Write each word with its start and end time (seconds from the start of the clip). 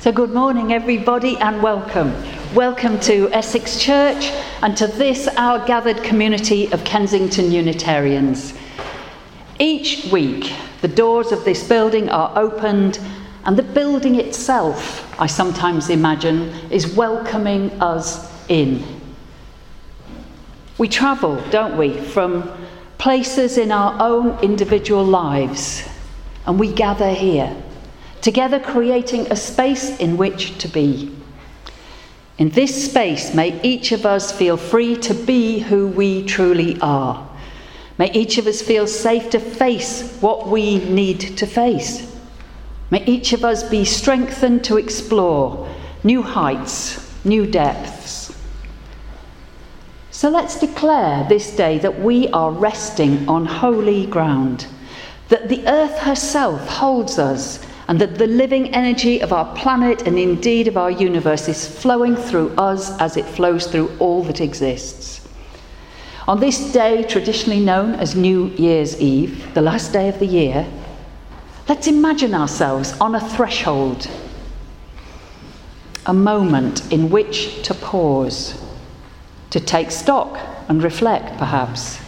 So, 0.00 0.10
good 0.10 0.30
morning, 0.30 0.72
everybody, 0.72 1.36
and 1.36 1.62
welcome. 1.62 2.14
Welcome 2.54 2.98
to 3.00 3.28
Essex 3.34 3.78
Church 3.78 4.30
and 4.62 4.74
to 4.78 4.86
this, 4.86 5.28
our 5.36 5.62
gathered 5.66 6.02
community 6.02 6.72
of 6.72 6.82
Kensington 6.84 7.52
Unitarians. 7.52 8.54
Each 9.58 10.10
week, 10.10 10.54
the 10.80 10.88
doors 10.88 11.32
of 11.32 11.44
this 11.44 11.68
building 11.68 12.08
are 12.08 12.32
opened, 12.34 12.98
and 13.44 13.58
the 13.58 13.62
building 13.62 14.14
itself, 14.14 15.20
I 15.20 15.26
sometimes 15.26 15.90
imagine, 15.90 16.48
is 16.70 16.94
welcoming 16.94 17.70
us 17.82 18.26
in. 18.48 18.82
We 20.78 20.88
travel, 20.88 21.44
don't 21.50 21.76
we, 21.76 22.00
from 22.00 22.50
places 22.96 23.58
in 23.58 23.70
our 23.70 24.00
own 24.00 24.38
individual 24.38 25.04
lives, 25.04 25.86
and 26.46 26.58
we 26.58 26.72
gather 26.72 27.10
here 27.10 27.54
together 28.20 28.60
creating 28.60 29.26
a 29.30 29.36
space 29.36 29.96
in 29.98 30.16
which 30.16 30.58
to 30.58 30.68
be. 30.68 31.14
In 32.38 32.50
this 32.50 32.90
space, 32.90 33.34
may 33.34 33.60
each 33.62 33.92
of 33.92 34.06
us 34.06 34.32
feel 34.32 34.56
free 34.56 34.96
to 34.96 35.14
be 35.14 35.58
who 35.58 35.88
we 35.88 36.24
truly 36.24 36.78
are. 36.80 37.28
May 37.98 38.10
each 38.12 38.38
of 38.38 38.46
us 38.46 38.62
feel 38.62 38.86
safe 38.86 39.28
to 39.30 39.38
face 39.38 40.16
what 40.20 40.48
we 40.48 40.78
need 40.78 41.20
to 41.36 41.46
face. 41.46 42.16
May 42.90 43.04
each 43.04 43.34
of 43.34 43.44
us 43.44 43.62
be 43.62 43.84
strengthened 43.84 44.64
to 44.64 44.78
explore 44.78 45.68
new 46.02 46.22
heights, 46.22 47.14
new 47.24 47.46
depths. 47.46 48.34
So 50.10 50.28
let's 50.28 50.58
declare 50.58 51.26
this 51.28 51.54
day 51.54 51.78
that 51.78 52.00
we 52.00 52.28
are 52.28 52.50
resting 52.50 53.28
on 53.28 53.46
holy 53.46 54.06
ground, 54.06 54.66
that 55.28 55.48
the 55.48 55.66
earth 55.68 55.98
herself 55.98 56.66
holds 56.68 57.18
us 57.18 57.64
and 57.90 58.00
that 58.00 58.18
the 58.18 58.26
living 58.28 58.72
energy 58.72 59.20
of 59.20 59.32
our 59.32 59.52
planet 59.56 60.06
and 60.06 60.16
indeed 60.16 60.68
of 60.68 60.76
our 60.76 60.92
universe 60.92 61.48
is 61.48 61.66
flowing 61.66 62.14
through 62.14 62.48
us 62.50 62.96
as 63.00 63.16
it 63.16 63.24
flows 63.24 63.66
through 63.66 63.90
all 63.98 64.22
that 64.22 64.40
exists. 64.40 65.28
On 66.28 66.38
this 66.38 66.72
day, 66.72 67.02
traditionally 67.02 67.58
known 67.58 67.96
as 67.96 68.14
New 68.14 68.46
Year's 68.50 69.00
Eve, 69.00 69.52
the 69.54 69.60
last 69.60 69.92
day 69.92 70.08
of 70.08 70.20
the 70.20 70.26
year, 70.26 70.68
let's 71.68 71.88
imagine 71.88 72.32
ourselves 72.32 72.92
on 73.00 73.16
a 73.16 73.28
threshold, 73.30 74.08
a 76.06 76.14
moment 76.14 76.92
in 76.92 77.10
which 77.10 77.60
to 77.64 77.74
pause, 77.74 78.62
to 79.50 79.58
take 79.58 79.90
stock 79.90 80.38
and 80.68 80.80
reflect, 80.84 81.36
perhaps, 81.38 81.98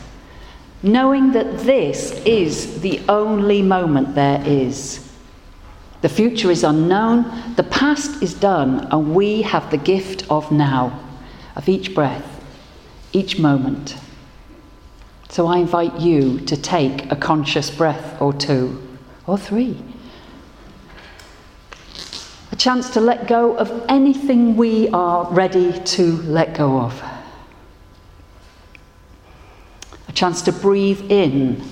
knowing 0.81 1.33
that 1.33 1.59
this 1.59 2.13
is 2.25 2.83
the 2.83 3.01
only 3.09 3.63
moment 3.63 4.15
there 4.15 4.41
is 4.47 5.09
the 6.03 6.09
future 6.09 6.51
is 6.51 6.65
unknown, 6.65 7.55
the 7.55 7.63
past 7.63 8.23
is 8.23 8.35
done, 8.35 8.89
and 8.91 9.15
we 9.15 9.43
have 9.43 9.71
the 9.71 9.77
gift 9.77 10.27
of 10.29 10.51
now, 10.51 11.01
of 11.55 11.69
each 11.69 11.95
breath, 11.95 12.45
each 13.13 13.39
moment. 13.39 13.97
So 15.29 15.47
I 15.47 15.59
invite 15.59 15.99
you 16.01 16.41
to 16.41 16.57
take 16.57 17.11
a 17.11 17.17
conscious 17.17 17.71
breath 17.71 18.21
or 18.21 18.33
two, 18.33 18.83
or 19.27 19.39
three. 19.39 19.81
A 22.51 22.57
chance 22.57 22.91
to 22.91 23.01
let 23.01 23.29
go 23.29 23.57
of 23.57 23.71
anything 23.89 24.57
we 24.57 24.89
are 24.89 25.31
ready 25.31 25.73
to 25.73 26.17
let 26.23 26.55
go 26.55 26.81
of. 26.81 27.03
A 30.09 30.13
chance 30.13 30.43
to 30.43 30.53
breathe 30.53 31.11
in 31.11 31.63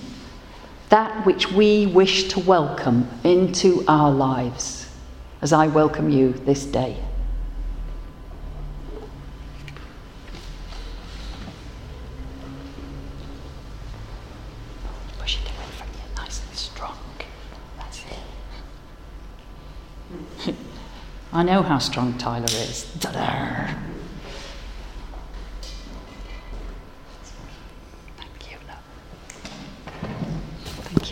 that 0.91 1.25
which 1.25 1.51
we 1.53 1.87
wish 1.87 2.29
to 2.29 2.41
welcome 2.41 3.09
into 3.25 3.85
our 3.89 4.11
lives, 4.11 4.93
as 5.41 5.53
I 5.53 5.69
welcome 5.69 6.11
you 6.11 6.33
this 6.33 6.65
day. 6.67 6.97
I 21.33 21.45
know 21.45 21.63
how 21.63 21.79
strong 21.79 22.19
Tyler 22.19 22.45
is. 22.45 22.93
Ta-da! 22.99 23.73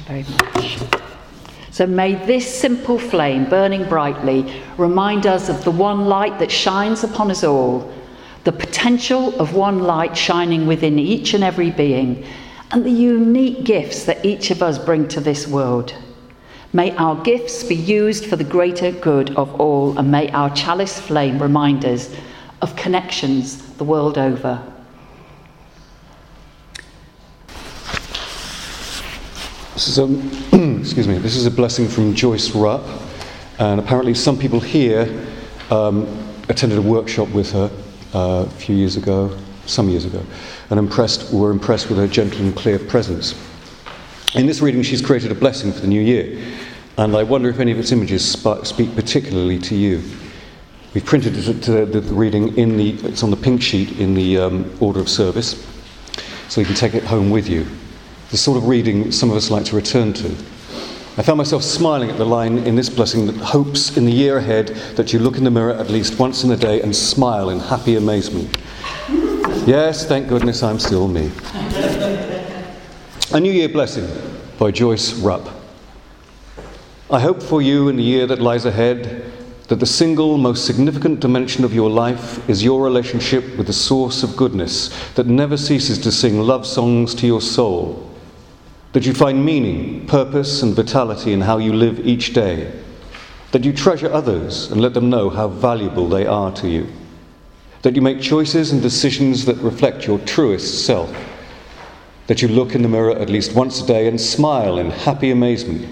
Very 0.08 0.24
much. 0.24 0.78
So 1.70 1.86
may 1.86 2.14
this 2.14 2.52
simple 2.52 2.98
flame, 2.98 3.48
burning 3.48 3.84
brightly, 3.88 4.62
remind 4.78 5.26
us 5.26 5.50
of 5.50 5.62
the 5.64 5.70
one 5.70 6.06
light 6.06 6.38
that 6.38 6.50
shines 6.50 7.04
upon 7.04 7.30
us 7.30 7.44
all, 7.44 7.92
the 8.44 8.52
potential 8.52 9.38
of 9.38 9.54
one 9.54 9.80
light 9.80 10.16
shining 10.16 10.66
within 10.66 10.98
each 10.98 11.34
and 11.34 11.44
every 11.44 11.70
being, 11.70 12.24
and 12.70 12.84
the 12.84 12.90
unique 12.90 13.64
gifts 13.64 14.04
that 14.04 14.24
each 14.24 14.50
of 14.50 14.62
us 14.62 14.78
bring 14.78 15.06
to 15.08 15.20
this 15.20 15.46
world. 15.46 15.94
May 16.72 16.96
our 16.96 17.22
gifts 17.22 17.62
be 17.62 17.76
used 17.76 18.26
for 18.26 18.36
the 18.36 18.44
greater 18.44 18.92
good 18.92 19.36
of 19.36 19.60
all, 19.60 19.98
and 19.98 20.10
may 20.10 20.30
our 20.30 20.50
chalice 20.50 20.98
flame 20.98 21.40
remind 21.40 21.84
us 21.84 22.14
of 22.62 22.76
connections 22.76 23.74
the 23.74 23.84
world 23.84 24.16
over. 24.16 24.62
This 29.78 29.96
is 29.96 29.98
a, 30.00 30.06
excuse 30.80 31.06
me, 31.06 31.18
this 31.18 31.36
is 31.36 31.46
a 31.46 31.52
blessing 31.52 31.86
from 31.86 32.12
Joyce 32.12 32.50
Rupp, 32.50 32.84
and 33.60 33.78
apparently 33.78 34.12
some 34.12 34.36
people 34.36 34.58
here 34.58 35.24
um, 35.70 36.04
attended 36.48 36.78
a 36.78 36.82
workshop 36.82 37.28
with 37.28 37.52
her 37.52 37.70
uh, 38.12 38.44
a 38.44 38.50
few 38.50 38.74
years 38.74 38.96
ago, 38.96 39.38
some 39.66 39.88
years 39.88 40.04
ago, 40.04 40.20
and 40.70 40.80
impressed, 40.80 41.32
were 41.32 41.52
impressed 41.52 41.90
with 41.90 41.98
her 41.98 42.08
gentle 42.08 42.40
and 42.40 42.56
clear 42.56 42.80
presence. 42.80 43.40
In 44.34 44.46
this 44.46 44.60
reading, 44.60 44.82
she's 44.82 45.00
created 45.00 45.30
a 45.30 45.36
blessing 45.36 45.72
for 45.72 45.78
the 45.78 45.86
new 45.86 46.02
year, 46.02 46.44
and 46.96 47.14
I 47.14 47.22
wonder 47.22 47.48
if 47.48 47.60
any 47.60 47.70
of 47.70 47.78
its 47.78 47.92
images 47.92 48.28
speak 48.64 48.96
particularly 48.96 49.60
to 49.60 49.76
you. 49.76 50.02
We've 50.92 51.06
printed 51.06 51.34
the, 51.34 51.52
the, 51.52 52.00
the 52.00 52.14
reading 52.14 52.56
in 52.58 52.76
the, 52.76 52.94
it's 53.06 53.22
on 53.22 53.30
the 53.30 53.36
pink 53.36 53.62
sheet 53.62 54.00
in 54.00 54.14
the 54.14 54.38
um, 54.38 54.76
order 54.80 54.98
of 54.98 55.08
service, 55.08 55.64
so 56.48 56.60
you 56.60 56.66
can 56.66 56.74
take 56.74 56.94
it 56.94 57.04
home 57.04 57.30
with 57.30 57.48
you 57.48 57.64
the 58.30 58.36
sort 58.36 58.58
of 58.58 58.68
reading 58.68 59.10
some 59.10 59.30
of 59.30 59.36
us 59.36 59.50
like 59.50 59.64
to 59.64 59.76
return 59.76 60.12
to. 60.12 60.28
I 61.16 61.22
found 61.22 61.38
myself 61.38 61.64
smiling 61.64 62.10
at 62.10 62.18
the 62.18 62.26
line 62.26 62.58
in 62.58 62.76
this 62.76 62.88
blessing 62.88 63.26
that 63.26 63.36
hopes 63.36 63.96
in 63.96 64.04
the 64.04 64.12
year 64.12 64.36
ahead 64.36 64.68
that 64.96 65.12
you 65.12 65.18
look 65.18 65.36
in 65.36 65.44
the 65.44 65.50
mirror 65.50 65.72
at 65.72 65.90
least 65.90 66.18
once 66.18 66.44
in 66.44 66.50
a 66.52 66.56
day 66.56 66.80
and 66.80 66.94
smile 66.94 67.50
in 67.50 67.58
happy 67.58 67.96
amazement. 67.96 68.56
Yes, 69.66 70.06
thank 70.06 70.28
goodness 70.28 70.62
I'm 70.62 70.78
still 70.78 71.08
me. 71.08 71.32
A 73.32 73.40
New 73.40 73.50
Year 73.50 73.68
Blessing 73.68 74.06
by 74.58 74.70
Joyce 74.70 75.14
Rupp. 75.14 75.48
I 77.10 77.20
hope 77.20 77.42
for 77.42 77.62
you 77.62 77.88
in 77.88 77.96
the 77.96 78.02
year 78.02 78.26
that 78.26 78.40
lies 78.40 78.64
ahead 78.64 79.32
that 79.68 79.80
the 79.80 79.86
single 79.86 80.38
most 80.38 80.66
significant 80.66 81.20
dimension 81.20 81.64
of 81.64 81.74
your 81.74 81.90
life 81.90 82.48
is 82.48 82.62
your 82.62 82.82
relationship 82.82 83.56
with 83.56 83.66
the 83.66 83.72
source 83.72 84.22
of 84.22 84.36
goodness 84.36 84.88
that 85.14 85.26
never 85.26 85.56
ceases 85.56 85.98
to 85.98 86.12
sing 86.12 86.40
love 86.40 86.66
songs 86.66 87.14
to 87.16 87.26
your 87.26 87.40
soul 87.40 88.07
that 88.92 89.04
you 89.04 89.12
find 89.12 89.44
meaning, 89.44 90.06
purpose, 90.06 90.62
and 90.62 90.74
vitality 90.74 91.32
in 91.32 91.40
how 91.42 91.58
you 91.58 91.72
live 91.72 92.06
each 92.06 92.32
day, 92.32 92.72
that 93.52 93.64
you 93.64 93.72
treasure 93.72 94.12
others 94.12 94.70
and 94.70 94.80
let 94.80 94.94
them 94.94 95.10
know 95.10 95.28
how 95.28 95.48
valuable 95.48 96.08
they 96.08 96.26
are 96.26 96.52
to 96.52 96.68
you, 96.68 96.86
that 97.82 97.94
you 97.94 98.02
make 98.02 98.20
choices 98.20 98.72
and 98.72 98.80
decisions 98.80 99.44
that 99.44 99.56
reflect 99.58 100.06
your 100.06 100.18
truest 100.20 100.86
self, 100.86 101.14
that 102.26 102.40
you 102.42 102.48
look 102.48 102.74
in 102.74 102.82
the 102.82 102.88
mirror 102.88 103.16
at 103.16 103.30
least 103.30 103.54
once 103.54 103.82
a 103.82 103.86
day 103.86 104.08
and 104.08 104.20
smile 104.20 104.78
in 104.78 104.90
happy 104.90 105.30
amazement, 105.30 105.86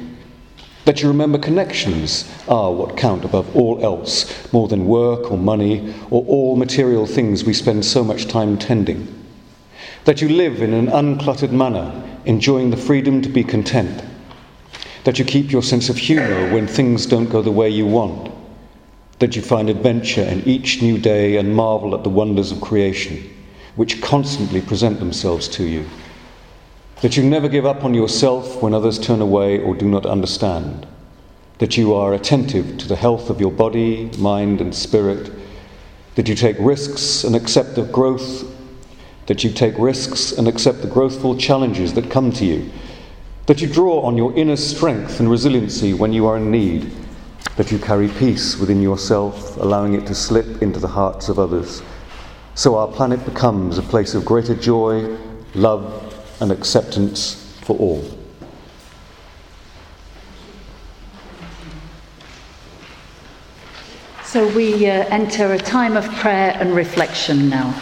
that 0.86 1.02
you 1.02 1.08
remember 1.08 1.38
connections 1.38 2.30
are 2.48 2.72
what 2.72 2.96
count 2.96 3.24
above 3.24 3.54
all 3.56 3.82
else, 3.84 4.52
more 4.52 4.68
than 4.68 4.86
work 4.86 5.30
or 5.30 5.36
money 5.36 5.94
or 6.10 6.24
all 6.26 6.56
material 6.56 7.06
things 7.06 7.44
we 7.44 7.52
spend 7.52 7.84
so 7.84 8.04
much 8.04 8.26
time 8.26 8.56
tending, 8.56 9.24
that 10.04 10.22
you 10.22 10.28
live 10.28 10.62
in 10.62 10.72
an 10.72 10.86
uncluttered 10.86 11.50
manner 11.50 11.92
enjoying 12.26 12.70
the 12.70 12.76
freedom 12.76 13.22
to 13.22 13.28
be 13.28 13.44
content, 13.44 14.04
that 15.04 15.18
you 15.18 15.24
keep 15.24 15.52
your 15.52 15.62
sense 15.62 15.88
of 15.88 15.96
humour 15.96 16.52
when 16.52 16.66
things 16.66 17.06
don't 17.06 17.30
go 17.30 17.40
the 17.40 17.50
way 17.50 17.70
you 17.70 17.86
want, 17.86 18.30
that 19.20 19.36
you 19.36 19.40
find 19.40 19.70
adventure 19.70 20.24
in 20.24 20.42
each 20.42 20.82
new 20.82 20.98
day 20.98 21.36
and 21.36 21.54
marvel 21.54 21.94
at 21.94 22.02
the 22.02 22.10
wonders 22.10 22.50
of 22.50 22.60
creation, 22.60 23.22
which 23.76 24.02
constantly 24.02 24.60
present 24.60 24.98
themselves 24.98 25.46
to 25.46 25.64
you, 25.64 25.86
that 27.00 27.16
you 27.16 27.22
never 27.22 27.48
give 27.48 27.64
up 27.64 27.84
on 27.84 27.94
yourself 27.94 28.60
when 28.60 28.74
others 28.74 28.98
turn 28.98 29.20
away 29.20 29.60
or 29.60 29.76
do 29.76 29.86
not 29.86 30.04
understand, 30.04 30.86
that 31.58 31.76
you 31.76 31.94
are 31.94 32.12
attentive 32.12 32.76
to 32.76 32.88
the 32.88 32.96
health 32.96 33.30
of 33.30 33.40
your 33.40 33.52
body, 33.52 34.10
mind, 34.18 34.60
and 34.60 34.74
spirit, 34.74 35.30
that 36.16 36.28
you 36.28 36.34
take 36.34 36.56
risks 36.58 37.22
and 37.22 37.36
accept 37.36 37.76
the 37.76 37.84
growth 37.84 38.55
that 39.26 39.42
you 39.42 39.50
take 39.50 39.76
risks 39.78 40.32
and 40.32 40.46
accept 40.46 40.82
the 40.82 40.88
growthful 40.88 41.38
challenges 41.38 41.94
that 41.94 42.10
come 42.10 42.32
to 42.32 42.44
you, 42.44 42.70
that 43.46 43.60
you 43.60 43.66
draw 43.66 44.00
on 44.02 44.16
your 44.16 44.32
inner 44.36 44.56
strength 44.56 45.20
and 45.20 45.30
resiliency 45.30 45.92
when 45.92 46.12
you 46.12 46.26
are 46.26 46.36
in 46.36 46.50
need, 46.50 46.90
that 47.56 47.72
you 47.72 47.78
carry 47.78 48.08
peace 48.08 48.56
within 48.58 48.82
yourself, 48.82 49.56
allowing 49.56 49.94
it 49.94 50.06
to 50.06 50.14
slip 50.14 50.62
into 50.62 50.78
the 50.78 50.88
hearts 50.88 51.28
of 51.28 51.38
others. 51.38 51.82
So 52.54 52.76
our 52.76 52.88
planet 52.88 53.24
becomes 53.24 53.78
a 53.78 53.82
place 53.82 54.14
of 54.14 54.24
greater 54.24 54.54
joy, 54.54 55.16
love, 55.54 56.14
and 56.40 56.52
acceptance 56.52 57.58
for 57.62 57.76
all. 57.76 58.04
So 64.24 64.46
we 64.54 64.86
uh, 64.86 65.06
enter 65.08 65.52
a 65.54 65.58
time 65.58 65.96
of 65.96 66.06
prayer 66.16 66.56
and 66.60 66.74
reflection 66.74 67.48
now. 67.48 67.74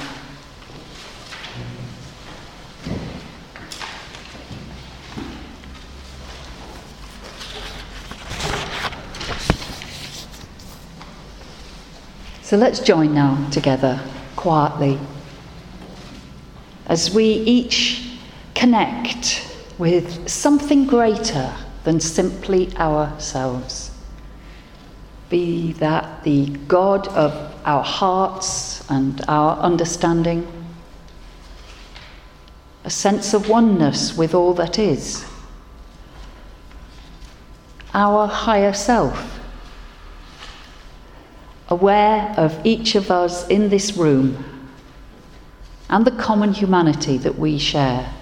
So 12.55 12.61
let's 12.61 12.79
join 12.79 13.15
now 13.15 13.49
together, 13.51 14.01
quietly, 14.37 14.97
as 16.87 17.11
we 17.11 17.25
each 17.25 18.17
connect 18.55 19.45
with 19.77 20.29
something 20.29 20.87
greater 20.87 21.53
than 21.83 21.99
simply 21.99 22.73
ourselves. 22.77 23.91
Be 25.31 25.73
that 25.73 26.23
the 26.23 26.47
God 26.69 27.09
of 27.09 27.33
our 27.65 27.83
hearts 27.83 28.89
and 28.89 29.21
our 29.27 29.59
understanding, 29.59 30.47
a 32.85 32.91
sense 32.91 33.35
of 33.35 33.49
oneness 33.49 34.17
with 34.17 34.33
all 34.33 34.55
that 34.55 34.79
is, 34.79 35.25
our 37.93 38.29
higher 38.29 38.73
self 38.73 39.41
aware 41.69 42.35
of 42.37 42.59
each 42.65 42.95
of 42.95 43.11
us 43.11 43.47
in 43.49 43.69
this 43.69 43.97
room 43.97 44.45
and 45.89 46.05
the 46.05 46.11
common 46.11 46.53
humanity 46.53 47.17
that 47.19 47.39
we 47.39 47.59
share. 47.59 48.13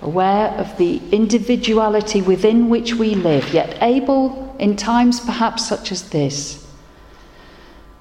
Aware 0.00 0.48
of 0.58 0.76
the 0.78 1.00
individuality 1.12 2.22
within 2.22 2.68
which 2.68 2.94
we 2.94 3.14
live, 3.14 3.54
yet 3.54 3.78
able, 3.80 4.56
in 4.58 4.76
times 4.76 5.20
perhaps 5.20 5.66
such 5.68 5.92
as 5.92 6.10
this, 6.10 6.66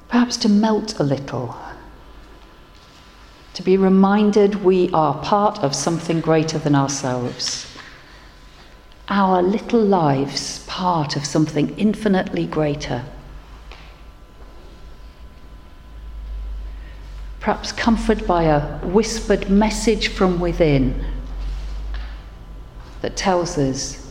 perhaps 0.08 0.38
to 0.38 0.50
melt 0.50 1.00
a 1.00 1.04
little, 1.04 1.56
to 3.54 3.62
be 3.62 3.78
reminded 3.78 4.64
we 4.64 4.90
are 4.92 5.22
part 5.22 5.60
of 5.60 5.76
something 5.76 6.22
greater 6.22 6.58
than 6.58 6.74
ourselves 6.74 7.71
our 9.12 9.44
little 9.44 9.82
lives 9.82 10.60
part 10.68 11.18
of 11.18 11.26
something 11.26 11.78
infinitely 11.78 12.48
greater. 12.48 13.04
Perhaps 17.42 17.74
comforted 17.74 18.26
by 18.26 18.44
a 18.44 18.78
whispered 18.80 19.50
message 19.50 20.08
from 20.08 20.40
within 20.40 21.04
that 23.02 23.18
tells 23.18 23.58
us 23.58 24.10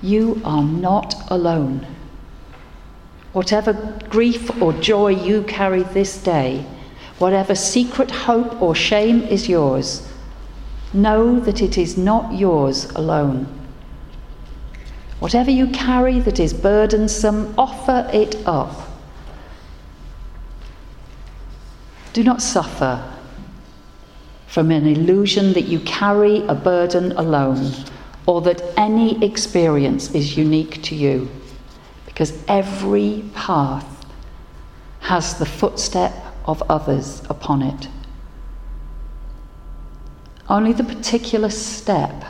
you 0.00 0.40
are 0.44 0.62
not 0.62 1.16
alone. 1.28 1.84
Whatever 3.32 3.72
grief 4.08 4.62
or 4.62 4.72
joy 4.74 5.08
you 5.08 5.42
carry 5.42 5.82
this 5.82 6.22
day, 6.22 6.64
whatever 7.18 7.56
secret 7.56 8.12
hope 8.12 8.62
or 8.62 8.72
shame 8.76 9.22
is 9.22 9.48
yours, 9.48 10.08
know 10.92 11.40
that 11.40 11.60
it 11.60 11.76
is 11.76 11.98
not 11.98 12.32
yours 12.32 12.84
alone. 12.90 13.61
Whatever 15.22 15.52
you 15.52 15.68
carry 15.68 16.18
that 16.18 16.40
is 16.40 16.52
burdensome, 16.52 17.54
offer 17.56 18.10
it 18.12 18.34
up. 18.44 18.90
Do 22.12 22.24
not 22.24 22.42
suffer 22.42 23.08
from 24.48 24.72
an 24.72 24.84
illusion 24.84 25.52
that 25.52 25.66
you 25.66 25.78
carry 25.78 26.44
a 26.48 26.56
burden 26.56 27.12
alone 27.12 27.72
or 28.26 28.40
that 28.40 28.62
any 28.76 29.24
experience 29.24 30.12
is 30.12 30.36
unique 30.36 30.82
to 30.82 30.96
you, 30.96 31.30
because 32.04 32.42
every 32.48 33.22
path 33.32 34.04
has 35.02 35.38
the 35.38 35.46
footstep 35.46 36.12
of 36.46 36.64
others 36.68 37.22
upon 37.30 37.62
it. 37.62 37.86
Only 40.48 40.72
the 40.72 40.82
particular 40.82 41.48
step, 41.48 42.24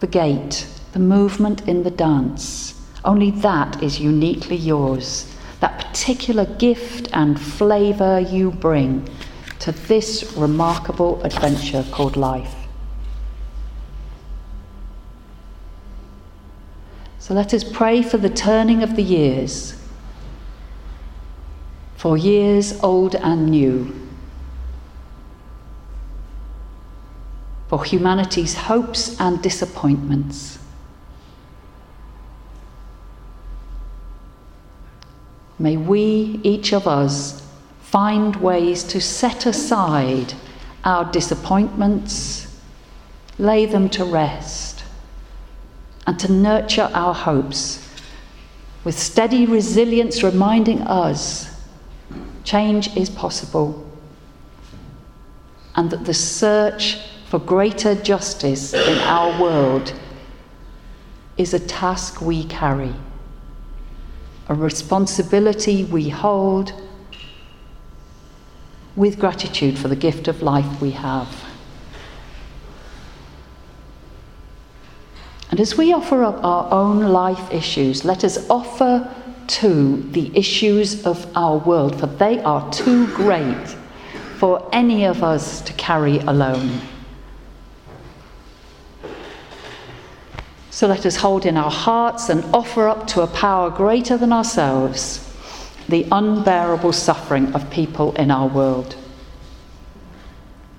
the 0.00 0.06
gate, 0.06 0.66
the 0.92 0.98
movement 0.98 1.66
in 1.68 1.82
the 1.82 1.90
dance. 1.90 2.74
Only 3.04 3.30
that 3.30 3.82
is 3.82 4.00
uniquely 4.00 4.56
yours. 4.56 5.32
That 5.60 5.78
particular 5.78 6.44
gift 6.44 7.08
and 7.12 7.40
flavour 7.40 8.20
you 8.20 8.50
bring 8.50 9.08
to 9.60 9.72
this 9.72 10.32
remarkable 10.36 11.22
adventure 11.22 11.84
called 11.90 12.16
life. 12.16 12.54
So 17.18 17.34
let 17.34 17.52
us 17.52 17.64
pray 17.64 18.02
for 18.02 18.16
the 18.16 18.30
turning 18.30 18.82
of 18.82 18.96
the 18.96 19.02
years, 19.02 19.78
for 21.96 22.16
years 22.16 22.80
old 22.82 23.16
and 23.16 23.50
new, 23.50 23.94
for 27.68 27.84
humanity's 27.84 28.54
hopes 28.54 29.20
and 29.20 29.42
disappointments 29.42 30.58
May 35.58 35.76
we, 35.76 36.40
each 36.42 36.72
of 36.72 36.86
us, 36.86 37.46
find 37.80 38.36
ways 38.36 38.84
to 38.84 39.00
set 39.00 39.46
aside 39.46 40.34
our 40.84 41.10
disappointments, 41.10 42.60
lay 43.38 43.66
them 43.66 43.88
to 43.90 44.04
rest, 44.04 44.84
and 46.06 46.18
to 46.20 46.32
nurture 46.32 46.90
our 46.94 47.14
hopes 47.14 47.84
with 48.84 48.98
steady 48.98 49.46
resilience, 49.46 50.22
reminding 50.22 50.80
us 50.82 51.54
change 52.44 52.96
is 52.96 53.10
possible 53.10 53.84
and 55.76 55.90
that 55.90 56.04
the 56.06 56.14
search 56.14 56.98
for 57.26 57.38
greater 57.38 57.94
justice 57.94 58.72
in 58.72 58.98
our 59.00 59.40
world 59.40 59.92
is 61.36 61.52
a 61.52 61.60
task 61.60 62.22
we 62.22 62.44
carry 62.44 62.94
a 64.48 64.54
responsibility 64.54 65.84
we 65.84 66.08
hold 66.08 66.72
with 68.96 69.18
gratitude 69.18 69.78
for 69.78 69.88
the 69.88 69.96
gift 69.96 70.26
of 70.26 70.42
life 70.42 70.80
we 70.80 70.90
have. 70.90 71.28
And 75.50 75.60
as 75.60 75.76
we 75.76 75.92
offer 75.92 76.24
up 76.24 76.42
our 76.44 76.70
own 76.72 77.00
life 77.00 77.52
issues, 77.52 78.04
let 78.04 78.24
us 78.24 78.48
offer 78.50 79.14
to 79.46 80.02
the 80.10 80.36
issues 80.36 81.06
of 81.06 81.26
our 81.36 81.58
world, 81.58 81.98
for 81.98 82.06
they 82.06 82.38
are 82.42 82.70
too 82.70 83.06
great 83.14 83.68
for 84.36 84.68
any 84.72 85.04
of 85.04 85.22
us 85.22 85.60
to 85.62 85.72
carry 85.74 86.18
alone. 86.18 86.80
So 90.78 90.86
let 90.86 91.06
us 91.06 91.16
hold 91.16 91.44
in 91.44 91.56
our 91.56 91.72
hearts 91.72 92.28
and 92.28 92.44
offer 92.54 92.86
up 92.86 93.08
to 93.08 93.22
a 93.22 93.26
power 93.26 93.68
greater 93.68 94.16
than 94.16 94.32
ourselves 94.32 95.28
the 95.88 96.06
unbearable 96.12 96.92
suffering 96.92 97.52
of 97.52 97.68
people 97.68 98.14
in 98.14 98.30
our 98.30 98.46
world, 98.46 98.94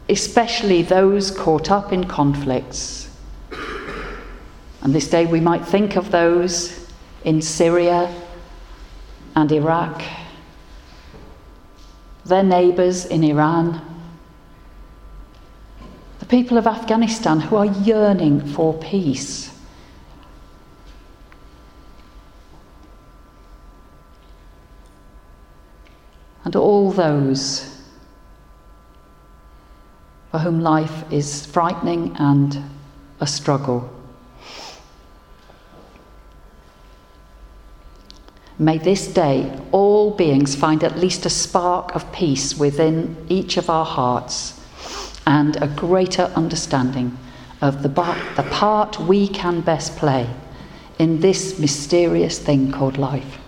especially 0.07 0.83
those 0.83 1.31
caught 1.31 1.69
up 1.69 1.91
in 1.91 2.05
conflicts. 2.05 3.13
And 4.81 4.95
this 4.95 5.09
day 5.09 5.25
we 5.25 5.41
might 5.41 5.65
think 5.65 5.97
of 5.97 6.11
those 6.11 6.89
in 7.25 7.41
Syria 7.41 8.09
and 9.35 9.51
Iraq, 9.51 10.01
their 12.23 12.43
neighbours 12.43 13.05
in 13.05 13.25
Iran, 13.25 13.81
the 16.19 16.25
people 16.25 16.57
of 16.57 16.67
Afghanistan 16.67 17.41
who 17.41 17.57
are 17.57 17.65
yearning 17.65 18.39
for 18.39 18.73
peace. 18.75 19.58
And 26.49 26.55
all 26.55 26.91
those 26.91 27.77
for 30.31 30.39
whom 30.39 30.61
life 30.61 31.03
is 31.13 31.45
frightening 31.45 32.15
and 32.17 32.63
a 33.19 33.27
struggle. 33.27 33.87
May 38.57 38.79
this 38.79 39.05
day 39.05 39.61
all 39.71 40.09
beings 40.09 40.55
find 40.55 40.83
at 40.83 40.97
least 40.97 41.27
a 41.27 41.29
spark 41.29 41.93
of 41.93 42.11
peace 42.11 42.57
within 42.57 43.15
each 43.29 43.57
of 43.57 43.69
our 43.69 43.85
hearts 43.85 44.59
and 45.27 45.55
a 45.57 45.67
greater 45.67 46.31
understanding 46.35 47.15
of 47.61 47.83
the, 47.83 47.89
the 47.89 48.47
part 48.49 48.99
we 49.01 49.27
can 49.27 49.61
best 49.61 49.97
play 49.97 50.27
in 50.97 51.19
this 51.19 51.59
mysterious 51.59 52.39
thing 52.39 52.71
called 52.71 52.97
life. 52.97 53.38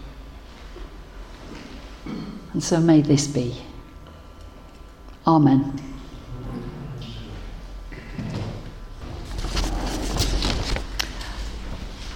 And 2.53 2.63
so 2.63 2.79
may 2.79 3.01
this 3.01 3.27
be. 3.27 3.62
Amen. 5.25 5.79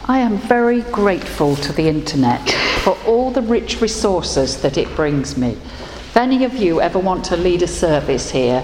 I 0.07 0.19
am 0.19 0.37
very 0.37 0.81
grateful 0.81 1.55
to 1.55 1.73
the 1.73 1.87
internet 1.87 2.51
for 2.83 2.97
all 3.07 3.31
the 3.31 3.41
rich 3.41 3.81
resources 3.81 4.61
that 4.61 4.77
it 4.77 4.93
brings 4.95 5.35
me. 5.35 5.53
If 5.53 6.17
any 6.17 6.43
of 6.43 6.55
you 6.55 6.79
ever 6.79 6.99
want 6.99 7.25
to 7.25 7.37
lead 7.37 7.63
a 7.63 7.67
service 7.67 8.29
here, 8.29 8.63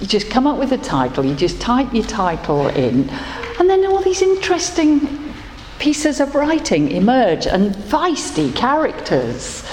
you 0.00 0.06
just 0.06 0.30
come 0.30 0.46
up 0.46 0.58
with 0.58 0.72
a 0.72 0.78
title, 0.78 1.26
you 1.26 1.34
just 1.34 1.60
type 1.60 1.92
your 1.92 2.04
title 2.04 2.68
in, 2.68 3.10
and 3.58 3.68
then 3.68 3.84
all 3.84 4.00
these 4.00 4.22
interesting 4.22 5.34
pieces 5.78 6.20
of 6.20 6.34
writing 6.34 6.90
emerge 6.90 7.46
and 7.46 7.74
feisty 7.74 8.54
characters. 8.54 9.64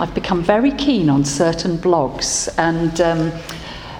I've 0.00 0.14
become 0.14 0.42
very 0.42 0.70
keen 0.70 1.10
on 1.10 1.26
certain 1.26 1.76
blogs, 1.76 2.48
and 2.56 2.98
um, 3.02 3.30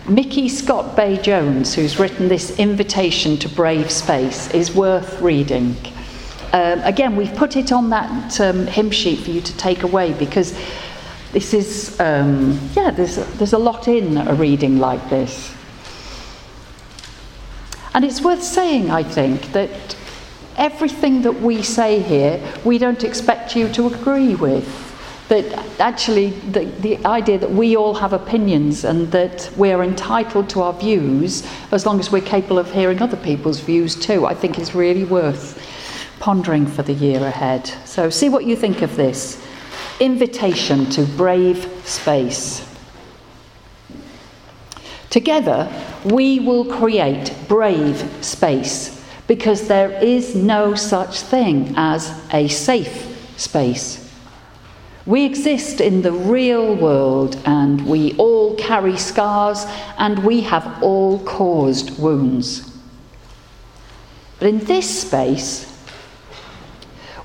Micky 0.09 0.49
ScottBey 0.49 1.23
Jones, 1.23 1.75
who's 1.75 1.99
written 1.99 2.27
this 2.27 2.59
invitation 2.59 3.37
to 3.37 3.51
brave 3.51 3.91
space, 3.91 4.51
is 4.55 4.75
worth 4.75 5.21
reading. 5.21 5.77
Um, 6.55 6.81
again, 6.85 7.17
we've 7.17 7.35
put 7.35 7.55
it 7.55 7.71
on 7.71 7.91
that 7.91 8.41
um, 8.41 8.67
hymn 8.67 8.91
sheet 8.91 9.19
for 9.19 9.31
you 9.31 9.43
to 9.43 9.55
take 9.59 9.83
away 9.83 10.15
because 10.15 10.59
this 11.33 11.53
is, 11.53 12.01
um, 12.01 12.59
yeah, 12.75 12.91
there's, 12.91 13.17
there's 13.35 13.53
a 13.53 13.59
lot 13.59 13.87
in 13.87 14.17
a 14.17 14.33
reading 14.33 14.79
like 14.79 15.07
this. 15.11 15.55
And 17.93 18.07
it's 18.07 18.23
worth 18.23 18.43
saying, 18.43 18.91
I 18.91 19.03
think, 19.03 19.53
that 19.53 19.97
everything 20.57 21.21
that 21.23 21.43
we 21.43 21.63
say 21.63 22.01
here, 22.01 22.43
we 22.65 22.79
don't 22.79 23.05
expect 23.05 23.55
you 23.55 23.69
to 23.75 23.89
agree 23.89 24.35
with. 24.35 24.90
That 25.31 25.79
actually, 25.79 26.31
the, 26.51 26.65
the 26.81 27.07
idea 27.07 27.39
that 27.39 27.53
we 27.53 27.77
all 27.77 27.95
have 27.95 28.13
opinions 28.13 28.85
and 28.85 29.13
that 29.13 29.49
we're 29.57 29.85
entitled 29.85 30.51
to 30.51 30.63
our 30.63 30.73
views 30.73 31.47
as 31.71 31.87
long 31.87 32.01
as 32.01 32.11
we're 32.11 32.21
capable 32.21 32.59
of 32.59 32.73
hearing 32.73 33.01
other 33.01 33.17
people's 33.17 33.61
views 33.61 33.95
too, 33.95 34.27
I 34.27 34.35
think 34.35 34.59
is 34.59 34.75
really 34.75 35.05
worth 35.05 35.57
pondering 36.19 36.67
for 36.67 36.83
the 36.83 36.95
year 36.95 37.25
ahead. 37.25 37.69
So, 37.85 38.11
see 38.11 38.29
what 38.29 38.45
you 38.45 38.57
think 38.57 38.83
of 38.83 38.97
this 38.97 39.41
invitation 40.01 40.87
to 40.91 41.05
brave 41.05 41.65
space. 41.85 42.67
Together, 45.11 45.71
we 46.07 46.41
will 46.41 46.65
create 46.65 47.33
brave 47.47 48.05
space 48.21 49.01
because 49.29 49.69
there 49.69 49.93
is 50.03 50.35
no 50.35 50.75
such 50.75 51.21
thing 51.21 51.73
as 51.77 52.21
a 52.35 52.49
safe 52.49 53.33
space. 53.37 54.10
We 55.11 55.25
exist 55.25 55.81
in 55.81 56.03
the 56.03 56.13
real 56.13 56.77
world 56.77 57.37
and 57.45 57.85
we 57.85 58.15
all 58.17 58.55
carry 58.55 58.97
scars 58.97 59.67
and 59.99 60.21
we 60.21 60.43
have 60.43 60.81
all 60.85 61.19
caused 61.25 61.99
wounds. 61.99 62.79
But 64.39 64.47
in 64.47 64.59
this 64.61 65.03
space, 65.03 65.67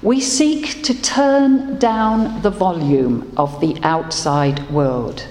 we 0.02 0.20
seek 0.20 0.82
to 0.86 1.00
turn 1.00 1.78
down 1.78 2.42
the 2.42 2.50
volume 2.50 3.32
of 3.38 3.62
the 3.62 3.78
outside 3.84 4.68
world. 4.72 5.28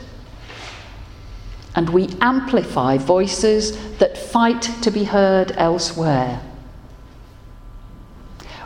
And 1.74 1.90
we 1.90 2.08
amplify 2.20 2.98
voices 2.98 3.96
that 3.96 4.16
fight 4.16 4.62
to 4.82 4.92
be 4.92 5.02
heard 5.02 5.50
elsewhere. 5.56 6.40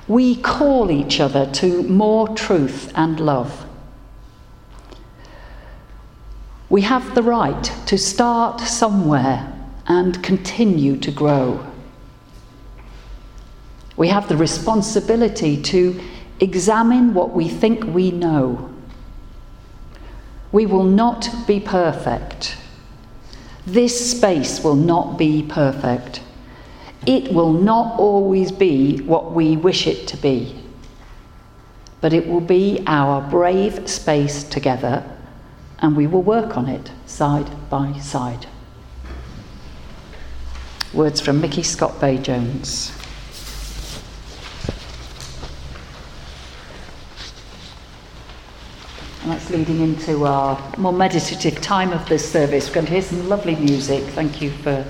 We 0.06 0.36
call 0.36 0.90
each 0.90 1.20
other 1.20 1.50
to 1.52 1.84
more 1.84 2.28
truth 2.36 2.92
and 2.94 3.18
love. 3.18 3.64
We 6.70 6.82
have 6.82 7.14
the 7.14 7.22
right 7.22 7.62
to 7.86 7.96
start 7.96 8.60
somewhere 8.60 9.52
and 9.86 10.22
continue 10.22 10.98
to 10.98 11.10
grow. 11.10 11.66
We 13.96 14.08
have 14.08 14.28
the 14.28 14.36
responsibility 14.36 15.60
to 15.62 16.00
examine 16.40 17.14
what 17.14 17.30
we 17.30 17.48
think 17.48 17.84
we 17.84 18.10
know. 18.10 18.72
We 20.52 20.66
will 20.66 20.84
not 20.84 21.28
be 21.46 21.58
perfect. 21.58 22.56
This 23.66 24.10
space 24.10 24.62
will 24.62 24.76
not 24.76 25.18
be 25.18 25.42
perfect. 25.42 26.20
It 27.06 27.32
will 27.32 27.52
not 27.52 27.98
always 27.98 28.52
be 28.52 28.98
what 28.98 29.32
we 29.32 29.56
wish 29.56 29.86
it 29.86 30.06
to 30.08 30.16
be. 30.18 30.54
But 32.00 32.12
it 32.12 32.28
will 32.28 32.40
be 32.40 32.82
our 32.86 33.20
brave 33.20 33.88
space 33.88 34.44
together, 34.44 35.04
and 35.80 35.96
we 35.96 36.06
will 36.06 36.22
work 36.22 36.56
on 36.56 36.68
it 36.68 36.90
side 37.06 37.48
by 37.70 37.92
side. 37.98 38.46
Words 40.92 41.20
from 41.20 41.40
Micky 41.40 41.62
ScottBey 41.62 42.22
Jones. 42.22 42.92
And 49.22 49.32
that's 49.32 49.50
leading 49.50 49.80
into 49.80 50.24
our 50.24 50.58
more 50.78 50.92
meditative 50.92 51.60
time 51.60 51.92
of 51.92 52.08
this 52.08 52.30
service. 52.30 52.68
We're 52.68 52.76
going 52.76 52.86
to 52.86 52.92
hear 52.92 53.02
some 53.02 53.28
lovely 53.28 53.56
music. 53.56 54.02
Thank 54.14 54.40
you 54.40 54.50
for, 54.50 54.86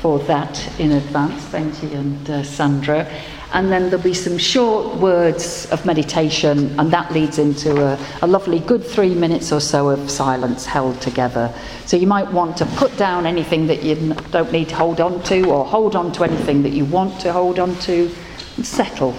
for 0.00 0.18
that 0.20 0.80
in 0.80 0.92
advance, 0.92 1.44
Benji 1.46 1.92
and 1.92 2.30
uh, 2.30 2.42
Sandra. 2.42 3.06
And 3.52 3.70
then 3.70 3.90
there'll 3.90 4.04
be 4.04 4.12
some 4.12 4.38
short 4.38 4.96
words 4.96 5.66
of 5.70 5.86
meditation, 5.86 6.78
and 6.78 6.90
that 6.90 7.12
leads 7.12 7.38
into 7.38 7.84
a, 7.84 7.98
a 8.22 8.26
lovely 8.26 8.58
good 8.58 8.84
three 8.84 9.14
minutes 9.14 9.52
or 9.52 9.60
so 9.60 9.88
of 9.88 10.10
silence 10.10 10.66
held 10.66 11.00
together. 11.00 11.54
So 11.86 11.96
you 11.96 12.06
might 12.06 12.30
want 12.32 12.56
to 12.58 12.66
put 12.66 12.96
down 12.96 13.24
anything 13.24 13.66
that 13.68 13.82
you 13.82 14.14
don't 14.30 14.52
need 14.52 14.68
to 14.70 14.76
hold 14.76 15.00
on 15.00 15.22
to, 15.24 15.50
or 15.50 15.64
hold 15.64 15.96
on 15.96 16.12
to 16.12 16.24
anything 16.24 16.62
that 16.64 16.72
you 16.72 16.84
want 16.84 17.20
to 17.20 17.32
hold 17.32 17.58
on 17.58 17.76
to, 17.80 18.10
and 18.56 18.66
settle. 18.66 19.14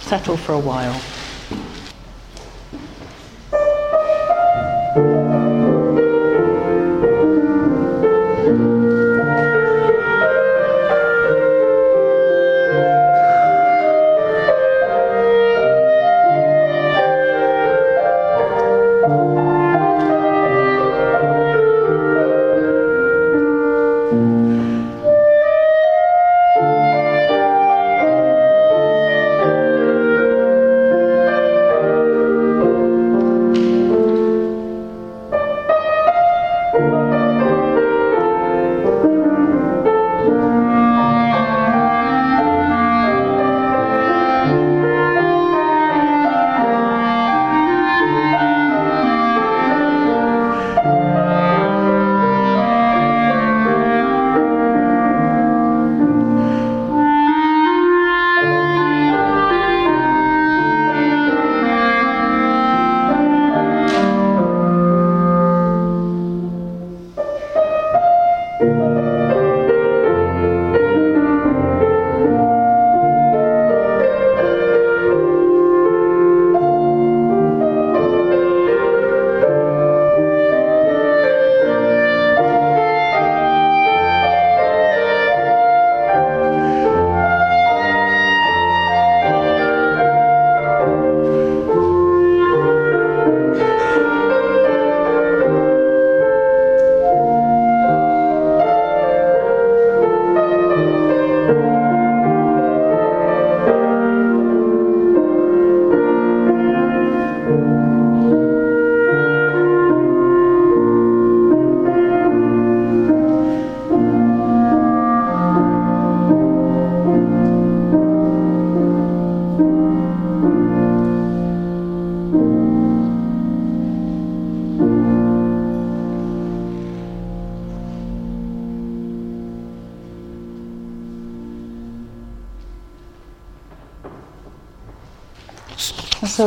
Settle 0.00 0.36
for 0.36 0.52
a 0.52 0.60
while. 0.60 1.00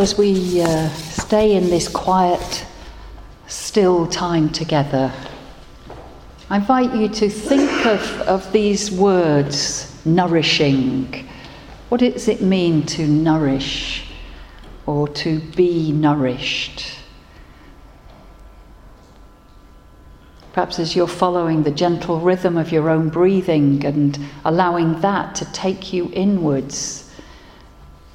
As 0.03 0.17
we 0.17 0.61
uh, 0.61 0.89
stay 0.89 1.55
in 1.55 1.69
this 1.69 1.87
quiet, 1.87 2.65
still 3.47 4.05
time 4.05 4.49
together, 4.49 5.09
I 6.49 6.57
invite 6.57 6.93
you 6.93 7.07
to 7.07 7.29
think 7.29 7.85
of, 7.85 8.01
of 8.23 8.51
these 8.51 8.91
words 8.91 9.97
nourishing. 10.03 11.25
What 11.87 12.01
does 12.01 12.27
it 12.27 12.41
mean 12.41 12.85
to 12.87 13.07
nourish 13.07 14.11
or 14.87 15.07
to 15.07 15.39
be 15.55 15.93
nourished? 15.93 16.97
Perhaps 20.51 20.79
as 20.79 20.97
you're 20.97 21.07
following 21.07 21.63
the 21.63 21.71
gentle 21.71 22.19
rhythm 22.19 22.57
of 22.57 22.73
your 22.73 22.89
own 22.89 23.07
breathing 23.07 23.85
and 23.85 24.19
allowing 24.43 24.99
that 24.99 25.33
to 25.35 25.45
take 25.53 25.93
you 25.93 26.11
inwards 26.11 27.02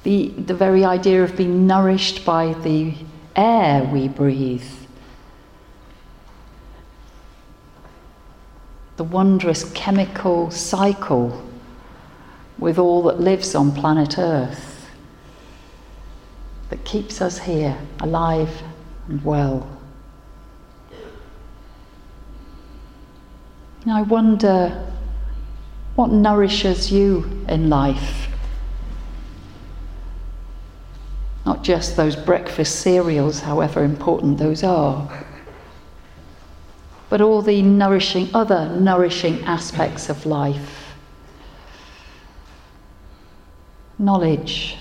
the, 0.03 0.29
the 0.29 0.53
very 0.53 0.85
idea 0.85 1.23
of 1.23 1.35
being 1.35 1.67
nourished 1.67 2.25
by 2.25 2.53
the 2.53 2.93
air 3.35 3.83
we 3.83 4.07
breathe. 4.07 4.63
The 8.97 9.03
wondrous 9.03 9.71
chemical 9.73 10.51
cycle 10.51 11.45
with 12.57 12.77
all 12.77 13.03
that 13.03 13.19
lives 13.19 13.55
on 13.55 13.71
planet 13.71 14.17
Earth 14.17 14.89
that 16.69 16.83
keeps 16.85 17.21
us 17.21 17.39
here 17.39 17.77
alive 17.99 18.61
and 19.07 19.23
well. 19.23 19.79
I 23.87 24.03
wonder 24.03 24.85
what 25.95 26.11
nourishes 26.11 26.91
you 26.91 27.45
in 27.47 27.69
life. 27.69 28.28
Not 31.49 31.63
just 31.63 31.95
those 31.95 32.15
breakfast 32.15 32.75
cereals, 32.81 33.39
however 33.39 33.83
important 33.83 34.37
those 34.37 34.63
are, 34.63 35.25
but 37.09 37.21
all 37.21 37.41
the 37.41 37.63
nourishing, 37.63 38.29
other 38.35 38.69
nourishing 38.79 39.43
aspects 39.45 40.09
of 40.09 40.27
life. 40.27 40.93
Knowledge, 43.97 44.77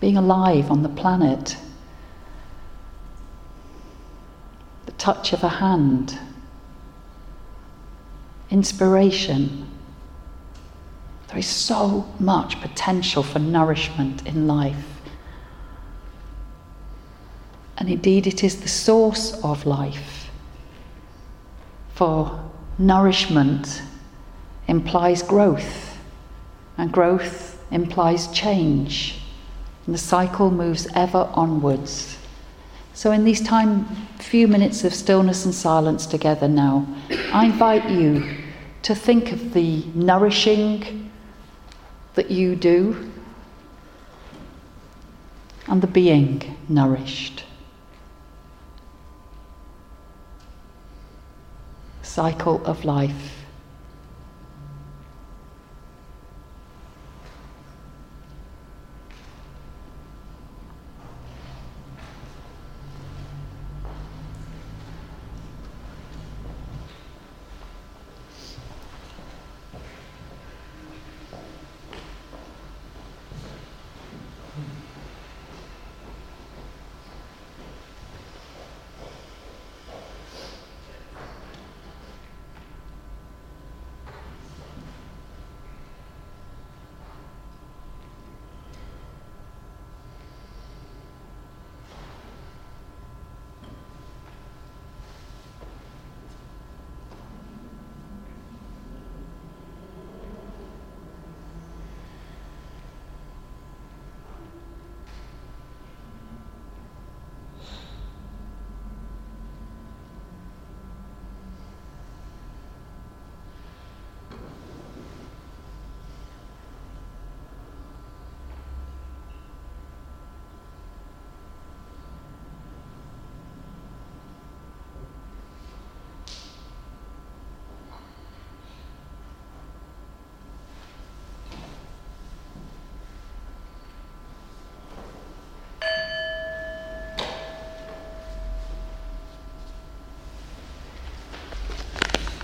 being 0.00 0.16
alive 0.16 0.70
on 0.70 0.82
the 0.82 0.88
planet, 0.88 1.58
the 4.86 4.92
touch 4.92 5.34
of 5.34 5.44
a 5.44 5.50
hand, 5.50 6.18
inspiration 8.48 9.73
there 11.34 11.40
is 11.40 11.48
so 11.48 12.06
much 12.20 12.60
potential 12.60 13.24
for 13.24 13.40
nourishment 13.40 14.24
in 14.24 14.46
life. 14.46 15.00
And 17.76 17.90
indeed, 17.90 18.28
it 18.28 18.44
is 18.44 18.60
the 18.60 18.68
source 18.68 19.42
of 19.42 19.66
life. 19.66 20.30
For 21.94 22.40
nourishment 22.78 23.82
implies 24.68 25.24
growth, 25.24 25.98
and 26.78 26.92
growth 26.92 27.60
implies 27.72 28.28
change. 28.28 29.20
And 29.86 29.94
the 29.96 29.98
cycle 29.98 30.52
moves 30.52 30.86
ever 30.94 31.28
onwards. 31.32 32.16
So, 32.92 33.10
in 33.10 33.24
these 33.24 33.40
time, 33.40 33.86
few 34.20 34.46
minutes 34.46 34.84
of 34.84 34.94
stillness 34.94 35.44
and 35.44 35.52
silence 35.52 36.06
together 36.06 36.46
now, 36.46 36.86
I 37.32 37.46
invite 37.46 37.90
you 37.90 38.36
to 38.82 38.94
think 38.94 39.32
of 39.32 39.52
the 39.52 39.84
nourishing 39.96 41.03
that 42.14 42.30
you 42.30 42.56
do 42.56 43.10
and 45.66 45.82
the 45.82 45.86
being 45.86 46.56
nourished. 46.68 47.44
Cycle 52.02 52.64
of 52.64 52.84
life. 52.84 53.43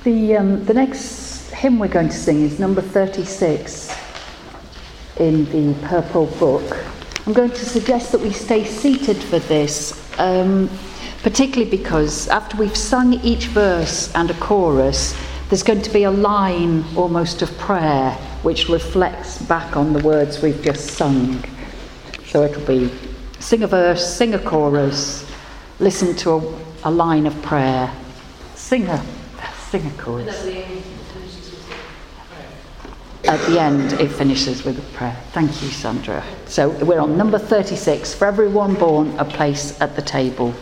The, 0.02 0.34
um, 0.38 0.64
the 0.64 0.72
next 0.72 1.50
hymn 1.50 1.78
we're 1.78 1.88
going 1.88 2.08
to 2.08 2.16
sing 2.16 2.40
is 2.40 2.58
number 2.58 2.80
36 2.80 3.94
in 5.18 5.44
the 5.52 5.78
Purple 5.88 6.24
Book. 6.38 6.86
I'm 7.26 7.34
going 7.34 7.50
to 7.50 7.66
suggest 7.66 8.10
that 8.12 8.20
we 8.22 8.30
stay 8.30 8.64
seated 8.64 9.18
for 9.18 9.40
this, 9.40 10.10
um, 10.18 10.70
particularly 11.22 11.70
because 11.70 12.28
after 12.28 12.56
we've 12.56 12.74
sung 12.74 13.12
each 13.22 13.48
verse 13.48 14.10
and 14.14 14.30
a 14.30 14.34
chorus, 14.40 15.14
there's 15.50 15.62
going 15.62 15.82
to 15.82 15.90
be 15.90 16.04
a 16.04 16.10
line 16.10 16.82
almost 16.96 17.42
of 17.42 17.54
prayer 17.58 18.12
which 18.42 18.70
reflects 18.70 19.36
back 19.42 19.76
on 19.76 19.92
the 19.92 20.02
words 20.02 20.40
we've 20.40 20.62
just 20.62 20.92
sung. 20.92 21.44
So 22.24 22.42
it'll 22.42 22.66
be 22.66 22.90
sing 23.38 23.64
a 23.64 23.66
verse, 23.66 24.16
sing 24.16 24.32
a 24.32 24.38
chorus, 24.38 25.30
listen 25.78 26.16
to 26.16 26.30
a, 26.36 26.58
a 26.84 26.90
line 26.90 27.26
of 27.26 27.42
prayer, 27.42 27.92
sing 28.54 28.86
a 28.86 29.04
sing 29.70 29.86
a 29.86 30.02
chorus. 30.02 30.26
At 33.24 33.38
the 33.48 33.60
end, 33.60 33.92
it 34.00 34.08
finishes 34.08 34.64
with 34.64 34.78
a 34.78 34.96
prayer. 34.96 35.16
Thank 35.30 35.62
you, 35.62 35.68
Sandra. 35.68 36.24
So 36.46 36.70
we're 36.84 36.98
on 36.98 37.16
number 37.16 37.38
36. 37.38 38.14
For 38.14 38.26
everyone 38.26 38.74
born, 38.74 39.16
a 39.18 39.24
place 39.24 39.80
at 39.80 39.94
the 39.94 40.02
table. 40.02 40.52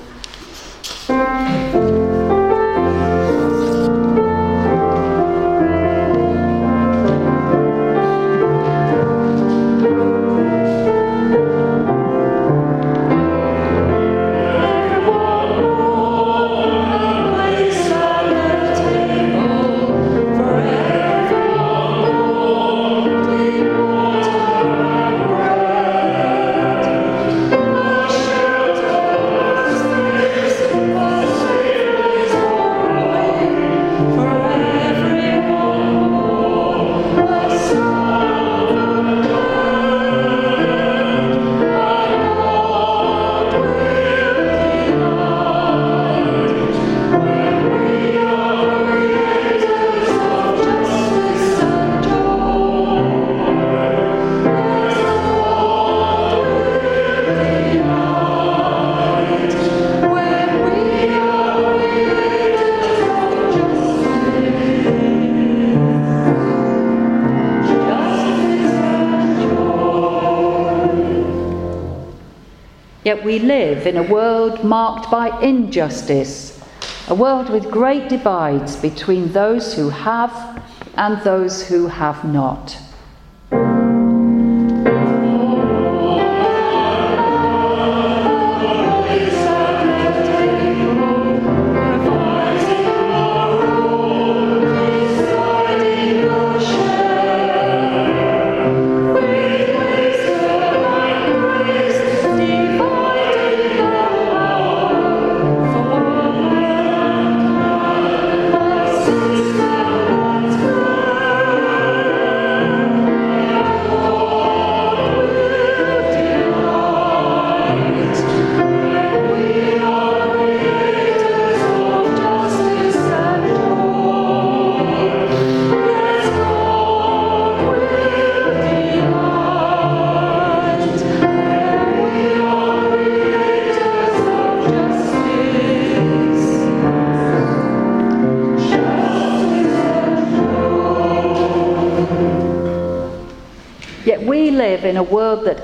We 73.39 73.45
live 73.45 73.87
in 73.87 73.97
a 73.97 74.03
world 74.03 74.65
marked 74.65 75.11
by 75.13 75.29
injustice, 75.41 76.61
a 77.09 77.15
world 77.15 77.49
with 77.51 77.71
great 77.71 78.09
divides 78.09 78.75
between 78.75 79.31
those 79.33 79.75
who 79.75 79.91
have 79.91 80.61
and 80.97 81.23
those 81.23 81.69
who 81.69 81.87
have 81.87 82.25
not. 82.25 82.77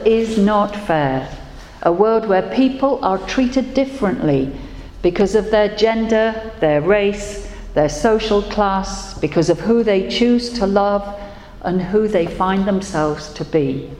Is 0.06 0.38
not 0.38 0.74
fair, 0.74 1.28
a 1.82 1.92
world 1.92 2.26
where 2.26 2.54
people 2.54 3.04
are 3.04 3.18
treated 3.26 3.74
differently 3.74 4.50
because 5.02 5.34
of 5.34 5.50
their 5.50 5.74
gender, 5.76 6.52
their 6.60 6.80
race, 6.80 7.52
their 7.74 7.88
social 7.88 8.42
class, 8.42 9.18
because 9.18 9.50
of 9.50 9.60
who 9.60 9.82
they 9.82 10.08
choose 10.08 10.50
to 10.58 10.66
love 10.66 11.20
and 11.62 11.82
who 11.82 12.08
they 12.08 12.26
find 12.26 12.66
themselves 12.66 13.32
to 13.34 13.44
be. 13.44 13.90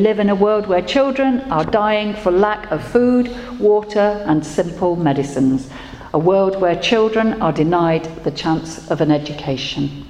Live 0.00 0.18
in 0.18 0.30
a 0.30 0.34
world 0.34 0.66
where 0.66 0.82
children 0.82 1.40
are 1.52 1.64
dying 1.64 2.14
for 2.14 2.30
lack 2.30 2.70
of 2.72 2.82
food, 2.82 3.30
water, 3.60 4.24
and 4.26 4.44
simple 4.44 4.96
medicines. 4.96 5.68
A 6.14 6.18
world 6.18 6.60
where 6.60 6.80
children 6.80 7.40
are 7.42 7.52
denied 7.52 8.04
the 8.24 8.30
chance 8.30 8.90
of 8.90 9.00
an 9.00 9.10
education. 9.10 10.06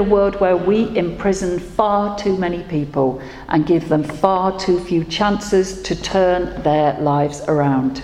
A 0.00 0.02
world 0.02 0.40
where 0.40 0.56
we 0.56 0.96
imprison 0.96 1.58
far 1.58 2.16
too 2.16 2.34
many 2.38 2.62
people 2.62 3.20
and 3.48 3.66
give 3.66 3.86
them 3.90 4.02
far 4.02 4.58
too 4.58 4.80
few 4.80 5.04
chances 5.04 5.82
to 5.82 5.94
turn 5.94 6.62
their 6.62 6.98
lives 7.00 7.42
around. 7.48 8.02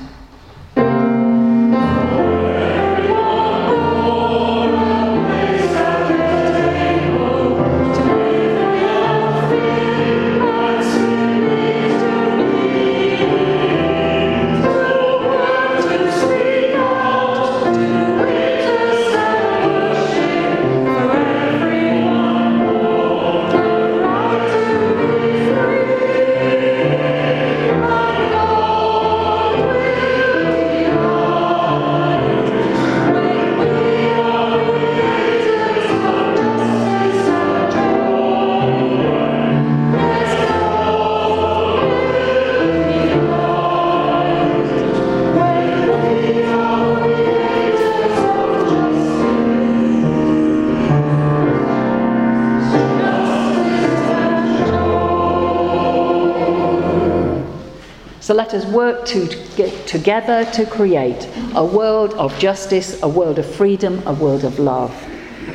let 58.47 58.63
us 58.63 58.67
work 58.67 59.05
to 59.05 59.27
get 59.57 59.89
together 59.89 60.45
to 60.53 60.65
create 60.67 61.29
a 61.57 61.65
world 61.65 62.15
of 62.15 62.39
justice, 62.39 63.03
a 63.03 63.09
world 63.09 63.41
of 63.41 63.55
freedom, 63.57 64.01
a 64.07 64.13
world 64.13 64.45
of 64.45 64.61
love. 64.61 64.93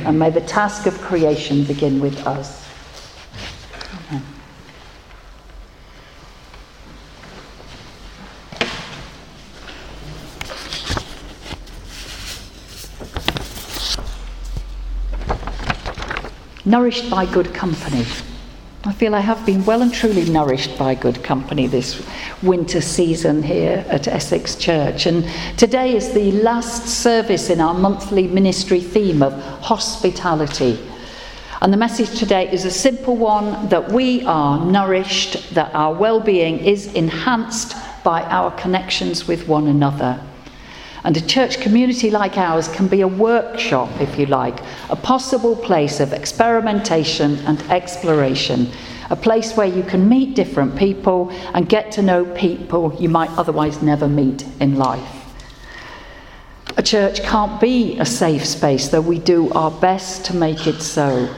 And 0.04 0.18
may 0.18 0.28
the 0.28 0.42
task 0.42 0.84
of 0.84 1.00
creation 1.00 1.64
begin 1.64 2.00
with 2.00 2.26
us. 2.26 2.60
Nourished 16.66 17.08
by 17.08 17.24
good 17.24 17.54
company. 17.54 18.04
I 18.84 18.90
feel 18.90 19.14
I 19.14 19.20
have 19.20 19.46
been 19.46 19.64
well 19.64 19.80
and 19.80 19.94
truly 19.94 20.28
nourished 20.28 20.76
by 20.76 20.96
good 20.96 21.22
company 21.22 21.68
this 21.68 22.04
winter 22.42 22.80
season 22.80 23.40
here 23.40 23.84
at 23.88 24.08
Essex 24.08 24.56
Church. 24.56 25.06
And 25.06 25.24
today 25.56 25.94
is 25.94 26.12
the 26.12 26.32
last 26.32 26.88
service 26.88 27.48
in 27.48 27.60
our 27.60 27.74
monthly 27.74 28.26
ministry 28.26 28.80
theme 28.80 29.22
of 29.22 29.34
hospitality. 29.60 30.80
And 31.60 31.72
the 31.72 31.76
message 31.76 32.18
today 32.18 32.50
is 32.52 32.64
a 32.64 32.72
simple 32.72 33.16
one 33.16 33.68
that 33.68 33.92
we 33.92 34.24
are 34.24 34.58
nourished, 34.64 35.54
that 35.54 35.72
our 35.76 35.94
well 35.94 36.18
being 36.18 36.58
is 36.58 36.92
enhanced 36.92 37.76
by 38.02 38.22
our 38.24 38.50
connections 38.50 39.28
with 39.28 39.46
one 39.46 39.68
another. 39.68 40.20
And 41.04 41.16
a 41.16 41.20
church 41.20 41.60
community 41.60 42.10
like 42.10 42.38
ours 42.38 42.68
can 42.68 42.86
be 42.86 43.00
a 43.00 43.08
workshop, 43.08 43.90
if 44.00 44.18
you 44.18 44.26
like, 44.26 44.60
a 44.88 44.96
possible 44.96 45.56
place 45.56 45.98
of 45.98 46.12
experimentation 46.12 47.38
and 47.40 47.60
exploration, 47.70 48.70
a 49.10 49.16
place 49.16 49.56
where 49.56 49.66
you 49.66 49.82
can 49.82 50.08
meet 50.08 50.36
different 50.36 50.76
people 50.76 51.30
and 51.54 51.68
get 51.68 51.90
to 51.92 52.02
know 52.02 52.24
people 52.36 52.94
you 53.00 53.08
might 53.08 53.30
otherwise 53.30 53.82
never 53.82 54.06
meet 54.06 54.46
in 54.60 54.76
life. 54.76 55.22
A 56.76 56.82
church 56.82 57.22
can't 57.22 57.60
be 57.60 57.98
a 57.98 58.06
safe 58.06 58.46
space, 58.46 58.88
though 58.88 59.00
we 59.00 59.18
do 59.18 59.50
our 59.52 59.70
best 59.70 60.24
to 60.26 60.36
make 60.36 60.66
it 60.66 60.80
so. 60.80 61.28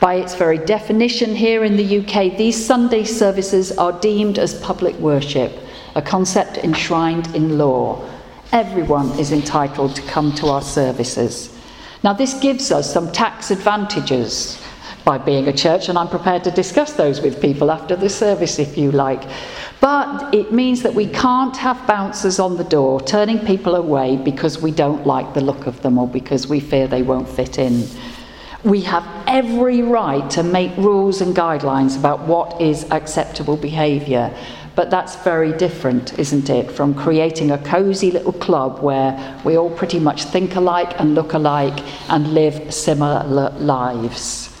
By 0.00 0.16
its 0.16 0.34
very 0.34 0.58
definition, 0.58 1.34
here 1.34 1.64
in 1.64 1.76
the 1.76 1.98
UK, 2.00 2.36
these 2.36 2.62
Sunday 2.62 3.04
services 3.04 3.72
are 3.78 3.98
deemed 4.00 4.38
as 4.38 4.60
public 4.60 4.94
worship, 4.96 5.52
a 5.94 6.02
concept 6.02 6.58
enshrined 6.58 7.34
in 7.34 7.56
law. 7.56 8.04
Everyone 8.52 9.10
is 9.18 9.32
entitled 9.32 9.96
to 9.96 10.02
come 10.02 10.32
to 10.36 10.46
our 10.48 10.62
services. 10.62 11.52
Now, 12.02 12.12
this 12.12 12.34
gives 12.34 12.70
us 12.70 12.92
some 12.92 13.10
tax 13.10 13.50
advantages 13.50 14.62
by 15.04 15.18
being 15.18 15.46
a 15.46 15.52
church, 15.52 15.88
and 15.88 15.96
I'm 15.96 16.08
prepared 16.08 16.44
to 16.44 16.50
discuss 16.50 16.92
those 16.92 17.20
with 17.20 17.40
people 17.40 17.70
after 17.70 17.94
the 17.94 18.08
service 18.08 18.58
if 18.58 18.76
you 18.76 18.90
like. 18.92 19.22
But 19.80 20.34
it 20.34 20.52
means 20.52 20.82
that 20.82 20.94
we 20.94 21.06
can't 21.06 21.56
have 21.56 21.86
bouncers 21.86 22.38
on 22.38 22.56
the 22.56 22.64
door 22.64 23.00
turning 23.00 23.38
people 23.46 23.76
away 23.76 24.16
because 24.16 24.60
we 24.60 24.72
don't 24.72 25.06
like 25.06 25.32
the 25.32 25.40
look 25.40 25.66
of 25.66 25.80
them 25.82 25.96
or 25.96 26.08
because 26.08 26.48
we 26.48 26.60
fear 26.60 26.88
they 26.88 27.02
won't 27.02 27.28
fit 27.28 27.58
in. 27.58 27.86
We 28.64 28.80
have 28.82 29.06
every 29.28 29.82
right 29.82 30.28
to 30.30 30.42
make 30.42 30.76
rules 30.76 31.20
and 31.20 31.36
guidelines 31.36 31.96
about 31.96 32.20
what 32.22 32.60
is 32.60 32.84
acceptable 32.90 33.56
behaviour. 33.56 34.36
But 34.76 34.90
that's 34.90 35.16
very 35.16 35.52
different, 35.54 36.18
isn't 36.18 36.50
it, 36.50 36.70
from 36.70 36.94
creating 36.94 37.50
a 37.50 37.58
cosy 37.58 38.10
little 38.10 38.34
club 38.34 38.82
where 38.82 39.40
we 39.42 39.56
all 39.56 39.70
pretty 39.70 39.98
much 39.98 40.24
think 40.24 40.54
alike 40.54 41.00
and 41.00 41.14
look 41.14 41.32
alike 41.32 41.82
and 42.10 42.34
live 42.34 42.72
similar 42.72 43.24
lives. 43.58 44.52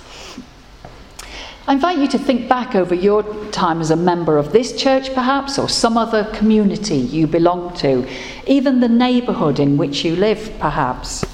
I 1.68 1.74
invite 1.74 1.98
you 1.98 2.08
to 2.08 2.18
think 2.18 2.48
back 2.48 2.74
over 2.74 2.94
your 2.94 3.24
time 3.50 3.80
as 3.80 3.90
a 3.90 3.96
member 3.96 4.38
of 4.38 4.52
this 4.52 4.72
church, 4.74 5.12
perhaps, 5.12 5.58
or 5.58 5.68
some 5.68 5.98
other 5.98 6.24
community 6.32 6.96
you 6.96 7.26
belong 7.26 7.76
to, 7.78 8.08
even 8.46 8.80
the 8.80 8.88
neighbourhood 8.88 9.60
in 9.60 9.76
which 9.76 10.02
you 10.02 10.16
live, 10.16 10.50
perhaps. 10.58 11.24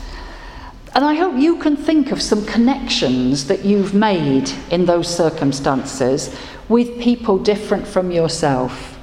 And 0.94 1.06
I 1.06 1.14
hope 1.14 1.36
you 1.36 1.56
can 1.56 1.74
think 1.74 2.12
of 2.12 2.20
some 2.20 2.44
connections 2.44 3.46
that 3.46 3.64
you've 3.64 3.94
made 3.94 4.50
in 4.70 4.84
those 4.84 5.08
circumstances 5.08 6.36
with 6.68 7.00
people 7.00 7.38
different 7.38 7.86
from 7.86 8.10
yourself. 8.10 8.98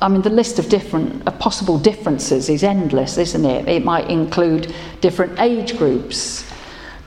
I 0.00 0.08
mean, 0.08 0.22
the 0.22 0.30
list 0.30 0.58
of 0.60 0.68
different 0.68 1.26
uh, 1.26 1.32
possible 1.32 1.78
differences 1.78 2.48
is 2.48 2.62
endless, 2.62 3.18
isn't 3.18 3.44
it? 3.44 3.68
It 3.68 3.84
might 3.84 4.10
include 4.10 4.72
different 5.00 5.38
age 5.40 5.76
groups, 5.76 6.48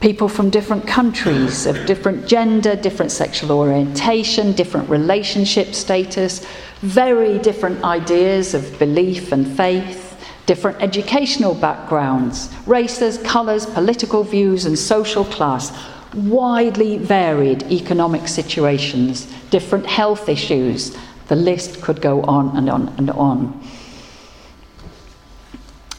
people 0.01 0.27
from 0.27 0.49
different 0.49 0.85
countries, 0.85 1.65
of 1.65 1.85
different 1.85 2.27
gender, 2.27 2.75
different 2.75 3.11
sexual 3.11 3.51
orientation, 3.51 4.51
different 4.53 4.89
relationship 4.89 5.73
status, 5.73 6.45
very 6.81 7.39
different 7.39 7.83
ideas 7.83 8.53
of 8.53 8.77
belief 8.77 9.31
and 9.31 9.47
faith, 9.57 10.04
different 10.45 10.81
educational 10.81 11.55
backgrounds, 11.55 12.53
races, 12.65 13.17
colours, 13.19 13.65
political 13.65 14.23
views, 14.23 14.65
and 14.65 14.77
social 14.77 15.25
class 15.25 15.71
widely 16.15 16.97
varied 16.97 17.63
economic 17.71 18.27
situations, 18.27 19.25
different 19.49 19.85
health 19.85 20.29
issues. 20.29 20.95
The 21.27 21.35
list 21.35 21.81
could 21.81 22.01
go 22.01 22.21
on 22.23 22.55
and 22.55 22.69
on 22.69 22.93
and 22.97 23.09
on. 23.11 23.61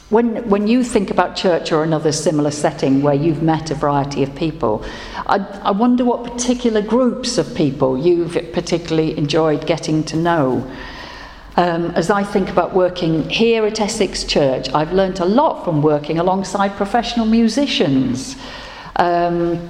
When, 0.09 0.49
when 0.49 0.69
you 0.69 0.85
think 0.85 1.11
about 1.11 1.35
church 1.35 1.73
or 1.73 1.83
another 1.83 2.13
similar 2.13 2.53
setting 2.53 3.03
where 3.03 3.15
you've 3.15 3.43
met 3.43 3.73
a 3.73 3.75
variety 3.75 4.23
of 4.23 4.33
people, 4.37 4.85
I, 5.27 5.39
I 5.65 5.73
wonder 5.73 6.05
what 6.05 6.23
particular 6.23 6.81
groups 6.81 7.39
of 7.39 7.53
people 7.57 7.99
you've 7.99 8.35
particularly 8.53 9.19
enjoyed 9.19 9.67
getting 9.67 10.05
to 10.05 10.17
know. 10.17 10.71
Um, 11.59 11.87
as 11.93 12.11
I 12.11 12.23
think 12.23 12.51
about 12.51 12.75
working 12.75 13.31
here 13.31 13.65
at 13.65 13.81
Essex 13.81 14.25
Church, 14.25 14.69
I've 14.75 14.93
learnt 14.93 15.21
a 15.21 15.25
lot 15.25 15.65
from 15.65 15.81
working 15.81 16.19
alongside 16.19 16.77
professional 16.77 17.25
musicians. 17.25 18.37
Um, 18.97 19.67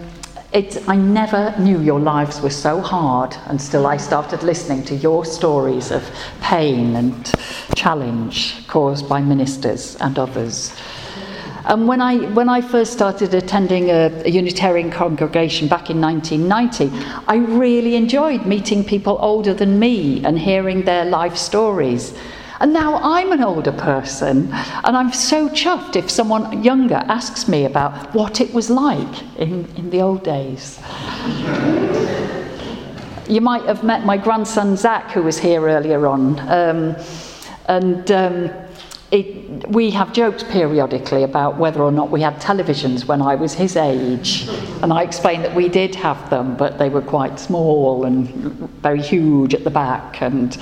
it, 0.53 0.83
I 0.89 0.97
never 0.97 1.55
knew 1.61 1.81
your 1.81 2.01
lives 2.01 2.41
were 2.41 2.51
so 2.51 2.81
hard 2.81 3.37
until 3.47 3.87
I 3.87 3.99
started 3.99 4.43
listening 4.43 4.83
to 4.87 4.97
your 4.97 5.25
stories 5.25 5.93
of 5.93 6.03
pain 6.41 6.97
and 6.97 7.33
challenge 7.77 8.67
caused 8.67 9.09
by 9.09 9.21
ministers 9.21 9.95
and 10.01 10.19
others. 10.19 10.75
And 11.67 11.89
when 11.89 12.01
I, 12.01 12.19
when 12.33 12.49
I 12.49 12.61
first 12.61 12.93
started 12.93 13.35
attending 13.35 13.91
a, 13.91 14.13
a 14.25 14.31
Unitarian 14.31 14.91
congregation 14.91 15.67
back 15.67 15.91
in 15.91 16.01
1990, 16.01 16.91
I 17.27 17.37
really 17.37 17.97
enjoyed 17.97 18.47
meeting 18.47 18.85
people 18.85 19.19
older 19.21 19.53
than 19.53 19.81
me 19.81 20.25
and 20.25 20.39
hearing 20.39 20.85
their 20.85 21.05
life 21.05 21.37
stories. 21.37 22.15
And 22.61 22.73
now 22.73 22.97
I'm 23.03 23.33
an 23.33 23.43
older 23.43 23.73
person, 23.73 24.49
and 24.53 24.97
I'm 24.97 25.13
so 25.13 25.49
chuffed 25.49 25.97
if 25.97 26.09
someone 26.09 26.63
younger 26.63 27.03
asks 27.09 27.49
me 27.49 27.65
about 27.65 28.15
what 28.15 28.41
it 28.41 28.55
was 28.55 28.71
like 28.71 29.37
in, 29.37 29.67
in 29.77 29.91
the 29.91 30.01
old 30.01 30.23
days. 30.23 30.79
you 33.29 33.41
might 33.41 33.65
have 33.65 33.83
met 33.83 34.07
my 34.07 34.17
grandson 34.17 34.77
Zach, 34.77 35.11
who 35.11 35.23
was 35.23 35.37
here 35.37 35.69
earlier 35.69 36.07
on. 36.07 36.39
Um, 36.49 36.97
and 37.69 38.11
um, 38.13 38.51
it, 39.17 39.69
we 39.69 39.91
have 39.91 40.13
joked 40.13 40.49
periodically 40.49 41.23
about 41.23 41.57
whether 41.57 41.83
or 41.83 41.93
not 41.93 42.11
we 42.11 42.21
had 42.21 42.37
televisions 42.41 43.07
when 43.07 43.23
I 43.23 43.35
was 43.35 43.55
his 43.55 43.77
age. 43.77 44.49
And 44.83 44.93
I 44.93 45.03
explained 45.03 45.45
that 45.45 45.55
we 45.55 45.69
did 45.69 45.95
have 45.95 46.31
them, 46.31 46.57
but 46.57 46.79
they 46.79 46.89
were 46.89 47.03
quite 47.03 47.39
small 47.39 48.05
and 48.05 48.29
very 48.83 49.03
huge 49.03 49.55
at 49.55 49.65
the 49.65 49.71
back. 49.71 50.23
And 50.23 50.57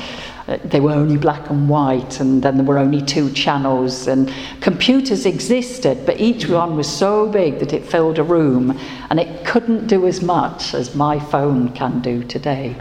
uh, 0.46 0.58
they 0.64 0.80
were 0.80 0.92
only 0.92 1.16
black 1.16 1.50
and 1.50 1.68
white, 1.68 2.20
and 2.20 2.42
then 2.42 2.56
there 2.56 2.66
were 2.66 2.78
only 2.78 3.02
two 3.02 3.30
channels. 3.32 4.06
And 4.06 4.32
computers 4.60 5.26
existed, 5.26 6.04
but 6.06 6.20
each 6.20 6.48
one 6.48 6.76
was 6.76 6.88
so 6.88 7.28
big 7.28 7.58
that 7.60 7.72
it 7.72 7.84
filled 7.84 8.18
a 8.18 8.22
room, 8.22 8.78
and 9.10 9.18
it 9.18 9.46
couldn't 9.46 9.86
do 9.86 10.06
as 10.06 10.22
much 10.22 10.74
as 10.74 10.94
my 10.94 11.18
phone 11.18 11.72
can 11.72 12.00
do 12.00 12.22
today. 12.24 12.76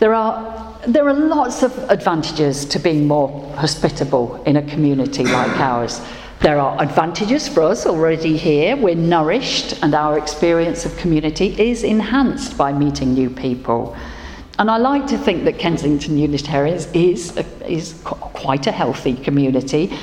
There 0.00 0.12
are, 0.12 0.73
there 0.86 1.08
are 1.08 1.14
lots 1.14 1.62
of 1.62 1.76
advantages 1.90 2.64
to 2.66 2.78
being 2.78 3.06
more 3.06 3.28
hospitable 3.56 4.42
in 4.44 4.56
a 4.56 4.62
community 4.62 5.24
like 5.24 5.58
ours. 5.58 6.00
There 6.40 6.60
are 6.60 6.80
advantages 6.82 7.48
for 7.48 7.62
us 7.62 7.86
already 7.86 8.36
here. 8.36 8.76
We're 8.76 8.94
nourished, 8.94 9.82
and 9.82 9.94
our 9.94 10.18
experience 10.18 10.84
of 10.84 10.94
community 10.98 11.58
is 11.58 11.84
enhanced 11.84 12.58
by 12.58 12.72
meeting 12.72 13.14
new 13.14 13.30
people. 13.30 13.96
And 14.58 14.70
I 14.70 14.76
like 14.76 15.06
to 15.06 15.18
think 15.18 15.44
that 15.44 15.58
Kensington 15.58 16.18
Unitarians 16.18 16.86
is, 16.92 17.36
a, 17.36 17.70
is 17.70 18.00
quite 18.04 18.66
a 18.66 18.72
healthy 18.72 19.14
community, 19.14 19.96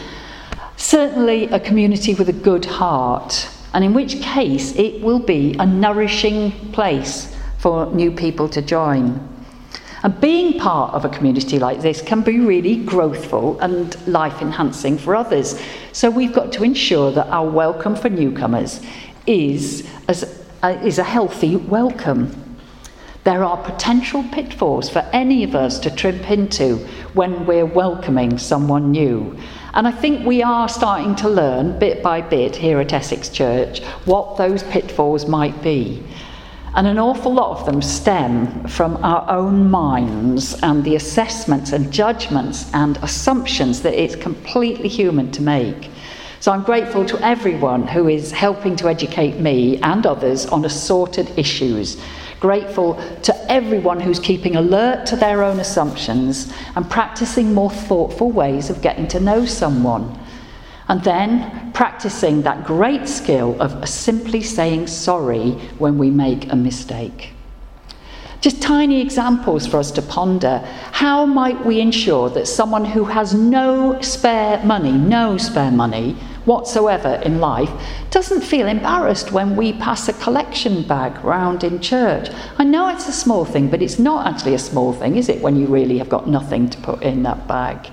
certainly 0.77 1.45
a 1.49 1.59
community 1.59 2.15
with 2.15 2.29
a 2.29 2.33
good 2.33 2.65
heart, 2.65 3.47
and 3.73 3.83
in 3.83 3.93
which 3.93 4.19
case 4.21 4.75
it 4.75 5.01
will 5.01 5.19
be 5.19 5.55
a 5.59 5.65
nourishing 5.65 6.51
place 6.71 7.35
for 7.59 7.85
new 7.93 8.11
people 8.11 8.49
to 8.49 8.61
join. 8.61 9.30
And 10.03 10.19
being 10.19 10.59
part 10.59 10.93
of 10.93 11.05
a 11.05 11.09
community 11.09 11.59
like 11.59 11.81
this 11.81 12.01
can 12.01 12.21
be 12.21 12.39
really 12.39 12.83
growthful 12.83 13.59
and 13.61 13.95
life 14.07 14.41
enhancing 14.41 14.97
for 14.97 15.15
others. 15.15 15.59
So 15.91 16.09
we've 16.09 16.33
got 16.33 16.51
to 16.53 16.63
ensure 16.63 17.11
that 17.11 17.27
our 17.27 17.47
welcome 17.47 17.95
for 17.95 18.09
newcomers 18.09 18.81
is, 19.27 19.87
as, 20.07 20.43
uh, 20.63 20.79
is 20.83 20.97
a 20.97 21.03
healthy 21.03 21.55
welcome. 21.55 22.57
There 23.23 23.43
are 23.43 23.57
potential 23.57 24.23
pitfalls 24.31 24.89
for 24.89 25.07
any 25.13 25.43
of 25.43 25.53
us 25.53 25.77
to 25.81 25.91
trip 25.91 26.31
into 26.31 26.77
when 27.13 27.45
we're 27.45 27.67
welcoming 27.67 28.39
someone 28.39 28.89
new. 28.89 29.37
And 29.75 29.87
I 29.87 29.91
think 29.91 30.25
we 30.25 30.41
are 30.41 30.67
starting 30.67 31.15
to 31.17 31.29
learn 31.29 31.77
bit 31.77 32.01
by 32.01 32.21
bit 32.21 32.55
here 32.55 32.79
at 32.79 32.91
Essex 32.91 33.29
Church 33.29 33.83
what 34.05 34.37
those 34.37 34.63
pitfalls 34.63 35.27
might 35.27 35.61
be. 35.61 36.03
And 36.73 36.87
an 36.87 36.99
awful 36.99 37.33
lot 37.33 37.59
of 37.59 37.65
them 37.65 37.81
stem 37.81 38.65
from 38.67 39.03
our 39.03 39.29
own 39.29 39.69
minds 39.69 40.57
and 40.63 40.83
the 40.85 40.95
assessments 40.95 41.73
and 41.73 41.91
judgments 41.91 42.73
and 42.73 42.97
assumptions 43.01 43.81
that 43.81 43.93
it's 43.93 44.15
completely 44.15 44.87
human 44.87 45.31
to 45.33 45.41
make. 45.41 45.89
So 46.39 46.51
I'm 46.51 46.63
grateful 46.63 47.05
to 47.05 47.23
everyone 47.23 47.87
who 47.87 48.07
is 48.07 48.31
helping 48.31 48.77
to 48.77 48.87
educate 48.87 49.37
me 49.37 49.77
and 49.81 50.05
others 50.05 50.45
on 50.45 50.63
assorted 50.63 51.37
issues. 51.37 52.01
Grateful 52.39 52.95
to 53.23 53.51
everyone 53.51 53.99
who's 53.99 54.19
keeping 54.19 54.55
alert 54.55 55.05
to 55.07 55.17
their 55.17 55.43
own 55.43 55.59
assumptions 55.59 56.51
and 56.75 56.89
practicing 56.89 57.53
more 57.53 57.69
thoughtful 57.69 58.31
ways 58.31 58.69
of 58.69 58.81
getting 58.81 59.07
to 59.09 59.19
know 59.19 59.45
someone. 59.45 60.17
And 60.91 61.01
then 61.05 61.71
practicing 61.71 62.41
that 62.41 62.65
great 62.65 63.07
skill 63.07 63.55
of 63.61 63.87
simply 63.87 64.41
saying 64.41 64.87
sorry 64.87 65.51
when 65.79 65.97
we 65.97 66.09
make 66.09 66.51
a 66.51 66.55
mistake. 66.57 67.31
Just 68.41 68.61
tiny 68.61 68.99
examples 68.99 69.65
for 69.65 69.77
us 69.77 69.89
to 69.91 70.01
ponder. 70.01 70.57
How 70.91 71.25
might 71.25 71.65
we 71.65 71.79
ensure 71.79 72.29
that 72.31 72.45
someone 72.45 72.83
who 72.83 73.05
has 73.05 73.33
no 73.33 74.01
spare 74.01 74.61
money, 74.65 74.91
no 74.91 75.37
spare 75.37 75.71
money 75.71 76.17
whatsoever 76.43 77.21
in 77.23 77.39
life, 77.39 77.71
doesn't 78.09 78.41
feel 78.41 78.67
embarrassed 78.67 79.31
when 79.31 79.55
we 79.55 79.71
pass 79.71 80.09
a 80.09 80.13
collection 80.13 80.85
bag 80.85 81.23
round 81.23 81.63
in 81.63 81.79
church? 81.79 82.27
I 82.57 82.65
know 82.65 82.89
it's 82.89 83.07
a 83.07 83.13
small 83.13 83.45
thing, 83.45 83.69
but 83.69 83.81
it's 83.81 83.97
not 83.97 84.27
actually 84.27 84.55
a 84.55 84.59
small 84.59 84.91
thing, 84.91 85.15
is 85.15 85.29
it, 85.29 85.41
when 85.41 85.55
you 85.55 85.67
really 85.67 85.99
have 85.99 86.09
got 86.09 86.27
nothing 86.27 86.69
to 86.69 86.77
put 86.79 87.01
in 87.01 87.23
that 87.23 87.47
bag? 87.47 87.89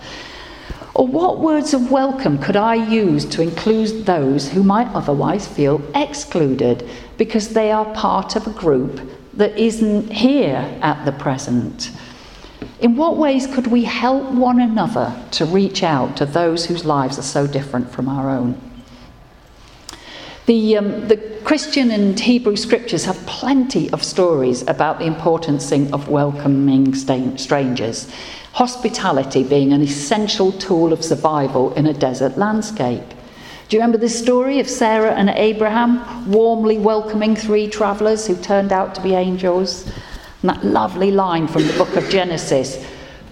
Or 0.99 1.07
what 1.07 1.39
words 1.39 1.75
of 1.75 1.93
welcome 1.93 2.39
could 2.39 2.57
I 2.57 2.75
use 2.75 3.25
to 3.27 3.41
include 3.41 4.05
those 4.05 4.49
who 4.49 4.65
might 4.65 4.89
otherwise 4.89 5.47
feel 5.47 5.81
excluded 5.95 6.85
because 7.17 7.51
they 7.51 7.71
are 7.71 7.85
part 7.95 8.35
of 8.35 8.49
a 8.49 8.51
group 8.51 9.09
that 9.35 9.57
isn't 9.57 10.13
here 10.13 10.77
at 10.83 11.05
the 11.05 11.13
present? 11.13 11.93
In 12.81 12.97
what 12.97 13.17
ways 13.17 13.47
could 13.47 13.69
we 13.69 13.85
help 13.85 14.25
one 14.33 14.61
another 14.61 15.15
to 15.31 15.47
reach 15.47 15.85
out 15.85 16.17
to 16.17 16.27
those 16.27 16.67
whose 16.67 16.85
lives 16.85 17.17
are 17.17 17.23
so 17.23 17.47
different 17.47 17.93
from 17.93 18.09
our 18.09 18.29
own? 18.29 18.61
The, 20.47 20.79
um, 20.79 21.07
the 21.07 21.19
Christian 21.45 21.93
and 21.93 22.19
Hebrew 22.19 22.57
scriptures 22.57 23.05
have 23.05 23.25
plenty 23.25 23.89
of 23.91 24.03
stories 24.03 24.63
about 24.63 24.99
the 24.99 25.05
importance 25.05 25.71
of 25.71 26.09
welcoming 26.09 26.93
strangers, 26.95 28.13
hospitality 28.59 29.45
being 29.45 29.73
an 29.73 29.81
essential 29.81 30.51
tool 30.51 30.93
of 30.93 31.05
survival 31.05 31.73
in 31.75 31.87
a 31.87 31.93
desert 31.95 32.37
landscape. 32.37 33.09
Do 33.69 33.77
you 33.77 33.81
remember 33.81 33.99
the 33.99 34.09
story 34.09 34.59
of 34.59 34.69
Sarah 34.69 35.13
and 35.13 35.31
Abraham 35.31 36.29
warmly 36.29 36.77
welcoming 36.77 37.37
three 37.37 37.69
travellers 37.69 38.27
who 38.27 38.35
turned 38.35 38.73
out 38.73 38.97
to 38.97 39.01
be 39.01 39.15
angels? 39.15 39.87
And 40.43 40.51
that 40.51 40.65
lovely 40.65 41.13
line 41.13 41.47
from 41.47 41.69
the 41.69 41.73
book 41.75 41.95
of 41.95 42.11
Genesis 42.11 42.85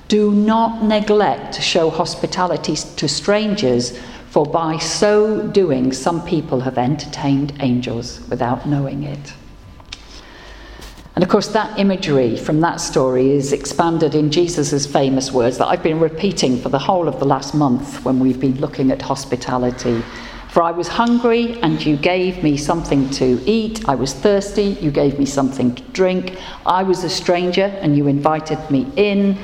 do 0.06 0.30
not 0.30 0.84
neglect 0.84 1.54
to 1.54 1.60
show 1.60 1.90
hospitality 1.90 2.76
to 2.76 3.08
strangers, 3.08 3.98
for 4.30 4.46
by 4.46 4.78
so 4.78 5.48
doing, 5.48 5.92
some 5.92 6.24
people 6.24 6.60
have 6.60 6.78
entertained 6.78 7.52
angels 7.58 8.20
without 8.28 8.68
knowing 8.68 9.02
it. 9.02 9.32
And 11.16 11.22
of 11.22 11.30
course, 11.30 11.48
that 11.48 11.78
imagery 11.78 12.36
from 12.36 12.60
that 12.60 12.78
story 12.78 13.30
is 13.30 13.54
expanded 13.54 14.14
in 14.14 14.30
Jesus' 14.30 14.86
famous 14.86 15.32
words 15.32 15.56
that 15.56 15.66
I've 15.66 15.82
been 15.82 15.98
repeating 15.98 16.60
for 16.60 16.68
the 16.68 16.78
whole 16.78 17.08
of 17.08 17.18
the 17.18 17.24
last 17.24 17.54
month 17.54 18.04
when 18.04 18.20
we've 18.20 18.38
been 18.38 18.60
looking 18.60 18.90
at 18.90 19.00
hospitality. 19.00 20.02
For 20.50 20.62
I 20.62 20.72
was 20.72 20.88
hungry, 20.88 21.58
and 21.62 21.84
you 21.84 21.96
gave 21.96 22.42
me 22.42 22.58
something 22.58 23.08
to 23.12 23.42
eat. 23.46 23.88
I 23.88 23.94
was 23.94 24.12
thirsty, 24.12 24.76
you 24.82 24.90
gave 24.90 25.18
me 25.18 25.24
something 25.24 25.74
to 25.76 25.82
drink. 25.92 26.38
I 26.66 26.82
was 26.82 27.02
a 27.02 27.08
stranger, 27.08 27.64
and 27.80 27.96
you 27.96 28.08
invited 28.08 28.58
me 28.70 28.86
in. 28.96 29.38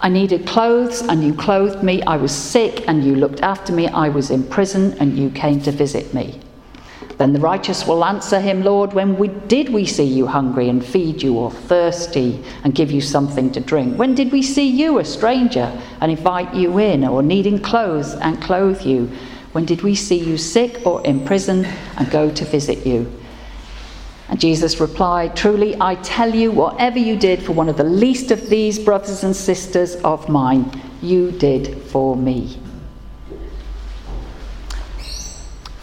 I 0.00 0.08
needed 0.10 0.46
clothes, 0.46 1.02
and 1.02 1.24
you 1.24 1.34
clothed 1.34 1.82
me. 1.82 2.02
I 2.02 2.18
was 2.18 2.30
sick, 2.32 2.84
and 2.86 3.04
you 3.04 3.16
looked 3.16 3.42
after 3.42 3.72
me. 3.72 3.88
I 3.88 4.10
was 4.10 4.30
in 4.30 4.44
prison, 4.44 4.96
and 5.00 5.18
you 5.18 5.30
came 5.30 5.60
to 5.62 5.72
visit 5.72 6.14
me. 6.14 6.40
Then 7.20 7.34
the 7.34 7.38
righteous 7.38 7.86
will 7.86 8.02
answer 8.02 8.40
him, 8.40 8.62
Lord, 8.62 8.94
when 8.94 9.18
we, 9.18 9.28
did 9.28 9.68
we 9.68 9.84
see 9.84 10.04
you 10.04 10.26
hungry 10.26 10.70
and 10.70 10.82
feed 10.82 11.22
you, 11.22 11.34
or 11.36 11.50
thirsty 11.50 12.42
and 12.64 12.74
give 12.74 12.90
you 12.90 13.02
something 13.02 13.52
to 13.52 13.60
drink? 13.60 13.98
When 13.98 14.14
did 14.14 14.32
we 14.32 14.40
see 14.40 14.66
you 14.66 14.98
a 14.98 15.04
stranger 15.04 15.70
and 16.00 16.10
invite 16.10 16.54
you 16.54 16.78
in, 16.78 17.04
or 17.04 17.22
needing 17.22 17.58
clothes 17.58 18.14
and 18.14 18.40
clothe 18.40 18.80
you? 18.80 19.10
When 19.52 19.66
did 19.66 19.82
we 19.82 19.94
see 19.94 20.16
you 20.16 20.38
sick 20.38 20.80
or 20.86 21.04
in 21.04 21.26
prison 21.26 21.66
and 21.98 22.10
go 22.10 22.30
to 22.30 22.44
visit 22.46 22.86
you? 22.86 23.12
And 24.30 24.40
Jesus 24.40 24.80
replied, 24.80 25.36
Truly, 25.36 25.76
I 25.78 25.96
tell 25.96 26.34
you, 26.34 26.50
whatever 26.50 26.98
you 26.98 27.18
did 27.18 27.42
for 27.42 27.52
one 27.52 27.68
of 27.68 27.76
the 27.76 27.84
least 27.84 28.30
of 28.30 28.48
these 28.48 28.78
brothers 28.78 29.24
and 29.24 29.36
sisters 29.36 29.96
of 29.96 30.26
mine, 30.30 30.72
you 31.02 31.32
did 31.32 31.82
for 31.82 32.16
me. 32.16 32.58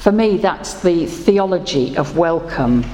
For 0.07 0.13
me, 0.13 0.37
that's 0.37 0.75
the 0.83 1.05
theology 1.05 1.97
of 1.97 2.17
welcome. 2.17 2.85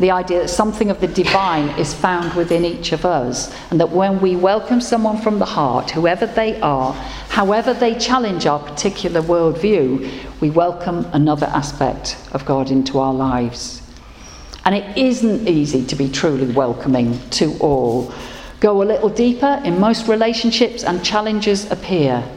The 0.00 0.10
idea 0.10 0.40
that 0.40 0.48
something 0.48 0.90
of 0.90 1.00
the 1.00 1.06
divine 1.06 1.68
is 1.78 1.94
found 1.94 2.34
within 2.34 2.64
each 2.64 2.90
of 2.90 3.04
us, 3.04 3.54
and 3.70 3.78
that 3.78 3.90
when 3.90 4.20
we 4.20 4.34
welcome 4.34 4.80
someone 4.80 5.18
from 5.18 5.38
the 5.38 5.44
heart, 5.44 5.92
whoever 5.92 6.26
they 6.26 6.60
are, 6.60 6.92
however 7.28 7.72
they 7.72 7.96
challenge 7.96 8.46
our 8.46 8.58
particular 8.58 9.22
worldview, 9.22 10.10
we 10.40 10.50
welcome 10.50 11.06
another 11.12 11.46
aspect 11.46 12.16
of 12.32 12.44
God 12.44 12.72
into 12.72 12.98
our 12.98 13.14
lives. 13.14 13.80
And 14.64 14.74
it 14.74 14.98
isn't 14.98 15.46
easy 15.46 15.86
to 15.86 15.94
be 15.94 16.08
truly 16.08 16.52
welcoming 16.52 17.16
to 17.30 17.56
all. 17.60 18.12
Go 18.58 18.82
a 18.82 18.90
little 18.90 19.08
deeper 19.08 19.60
in 19.62 19.78
most 19.78 20.08
relationships, 20.08 20.82
and 20.82 21.04
challenges 21.04 21.70
appear. 21.70 22.28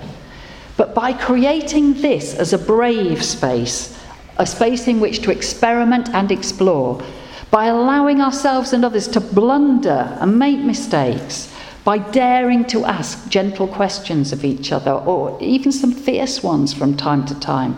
But 0.77 0.93
by 0.93 1.11
creating 1.11 2.01
this 2.01 2.35
as 2.35 2.53
a 2.53 2.57
brave 2.57 3.23
space, 3.23 3.97
a 4.37 4.45
space 4.45 4.87
in 4.87 4.99
which 4.99 5.23
to 5.23 5.31
experiment 5.31 6.09
and 6.13 6.31
explore, 6.31 7.01
by 7.49 7.65
allowing 7.65 8.21
ourselves 8.21 8.73
and 8.73 8.85
others 8.85 9.07
to 9.09 9.19
blunder 9.19 10.15
and 10.21 10.37
make 10.37 10.59
mistakes, 10.59 11.51
by 11.83 11.97
daring 11.97 12.63
to 12.65 12.85
ask 12.85 13.27
gentle 13.27 13.67
questions 13.67 14.31
of 14.31 14.45
each 14.45 14.71
other, 14.71 14.91
or 14.91 15.35
even 15.41 15.71
some 15.71 15.91
fierce 15.91 16.43
ones 16.43 16.73
from 16.73 16.95
time 16.95 17.25
to 17.25 17.39
time, 17.39 17.75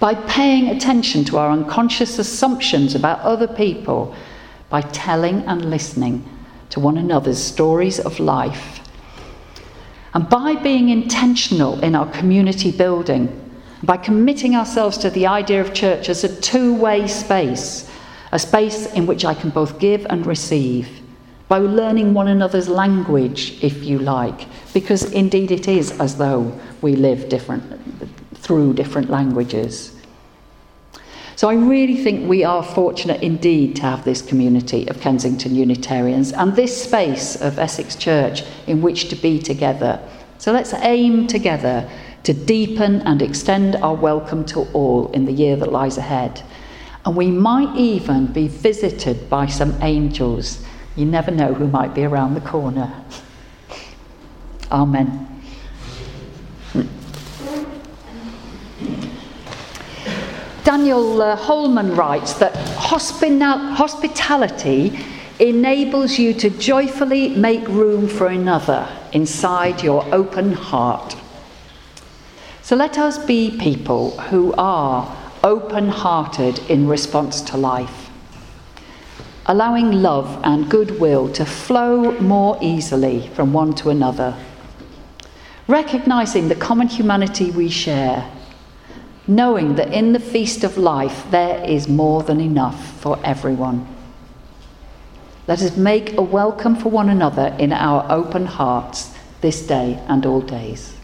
by 0.00 0.14
paying 0.14 0.68
attention 0.68 1.24
to 1.24 1.36
our 1.36 1.50
unconscious 1.50 2.18
assumptions 2.18 2.94
about 2.94 3.20
other 3.20 3.48
people, 3.48 4.14
by 4.70 4.80
telling 4.80 5.42
and 5.42 5.68
listening 5.68 6.24
to 6.70 6.80
one 6.80 6.96
another's 6.96 7.42
stories 7.42 8.00
of 8.00 8.18
life 8.18 8.80
and 10.18 10.28
by 10.28 10.56
being 10.56 10.88
intentional 10.88 11.78
in 11.78 11.94
our 11.94 12.10
community 12.10 12.72
building, 12.72 13.28
by 13.84 13.96
committing 13.96 14.56
ourselves 14.56 14.98
to 14.98 15.10
the 15.10 15.28
idea 15.28 15.60
of 15.60 15.72
church 15.72 16.08
as 16.08 16.24
a 16.24 16.40
two 16.40 16.74
way 16.74 17.06
space, 17.06 17.88
a 18.32 18.38
space 18.40 18.92
in 18.94 19.06
which 19.06 19.24
I 19.24 19.32
can 19.32 19.50
both 19.50 19.78
give 19.78 20.04
and 20.10 20.26
receive, 20.26 20.88
by 21.46 21.58
learning 21.58 22.14
one 22.14 22.26
another's 22.26 22.68
language, 22.68 23.62
if 23.62 23.84
you 23.84 24.00
like, 24.00 24.48
because 24.74 25.04
indeed 25.12 25.52
it 25.52 25.68
is 25.68 25.92
as 26.00 26.16
though 26.16 26.52
we 26.82 26.96
live 26.96 27.28
different, 27.28 27.62
through 28.34 28.74
different 28.74 29.10
languages. 29.10 29.97
So 31.38 31.48
I 31.48 31.54
really 31.54 31.94
think 31.94 32.28
we 32.28 32.42
are 32.42 32.64
fortunate 32.64 33.22
indeed 33.22 33.76
to 33.76 33.82
have 33.82 34.04
this 34.04 34.22
community 34.22 34.88
of 34.88 35.00
Kensington 35.00 35.54
Unitarians 35.54 36.32
and 36.32 36.56
this 36.56 36.82
space 36.82 37.40
of 37.40 37.60
Essex 37.60 37.94
Church 37.94 38.42
in 38.66 38.82
which 38.82 39.08
to 39.10 39.14
be 39.14 39.38
together. 39.38 40.00
So 40.38 40.50
let's 40.50 40.74
aim 40.74 41.28
together 41.28 41.88
to 42.24 42.34
deepen 42.34 43.02
and 43.02 43.22
extend 43.22 43.76
our 43.76 43.94
welcome 43.94 44.44
to 44.46 44.62
all 44.72 45.12
in 45.12 45.26
the 45.26 45.32
year 45.32 45.54
that 45.54 45.70
lies 45.70 45.96
ahead. 45.96 46.42
And 47.06 47.14
we 47.14 47.28
might 47.28 47.72
even 47.76 48.26
be 48.32 48.48
visited 48.48 49.30
by 49.30 49.46
some 49.46 49.80
angels. 49.80 50.60
You 50.96 51.06
never 51.06 51.30
know 51.30 51.54
who 51.54 51.68
might 51.68 51.94
be 51.94 52.02
around 52.02 52.34
the 52.34 52.40
corner. 52.40 52.92
Amen. 54.72 55.27
Daniel 60.64 61.22
uh, 61.22 61.36
Homan 61.36 61.94
writes 61.94 62.32
that 62.34 62.54
hospitality 62.76 64.98
enables 65.38 66.18
you 66.18 66.34
to 66.34 66.50
joyfully 66.50 67.28
make 67.30 67.66
room 67.68 68.08
for 68.08 68.26
another 68.26 68.88
inside 69.12 69.82
your 69.82 70.04
open 70.14 70.52
heart. 70.52 71.16
So 72.62 72.76
let 72.76 72.98
us 72.98 73.24
be 73.24 73.56
people 73.58 74.18
who 74.18 74.52
are 74.58 75.16
open 75.42 75.88
hearted 75.88 76.58
in 76.68 76.86
response 76.88 77.40
to 77.42 77.56
life, 77.56 78.10
allowing 79.46 80.02
love 80.02 80.40
and 80.44 80.68
goodwill 80.68 81.32
to 81.32 81.46
flow 81.46 82.12
more 82.20 82.58
easily 82.60 83.28
from 83.28 83.52
one 83.52 83.72
to 83.74 83.90
another, 83.90 84.36
recognizing 85.66 86.48
the 86.48 86.56
common 86.56 86.88
humanity 86.88 87.52
we 87.52 87.70
share 87.70 88.28
knowing 89.28 89.74
that 89.74 89.92
in 89.92 90.14
the 90.14 90.20
feast 90.20 90.64
of 90.64 90.78
life 90.78 91.30
there 91.30 91.62
is 91.64 91.86
more 91.86 92.22
than 92.22 92.40
enough 92.40 93.00
for 93.00 93.18
everyone. 93.22 93.86
Let 95.46 95.62
us 95.62 95.76
make 95.76 96.16
a 96.18 96.22
welcome 96.22 96.76
for 96.76 96.90
one 96.90 97.08
another 97.08 97.54
in 97.58 97.72
our 97.72 98.10
open 98.10 98.46
hearts 98.46 99.14
this 99.40 99.66
day 99.66 100.02
and 100.08 100.26
all 100.26 100.40
days. 100.40 100.96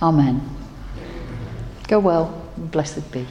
Amen. 0.00 0.40
Go 1.88 1.98
well. 1.98 2.50
And 2.56 2.70
blessed 2.70 3.10
be. 3.12 3.26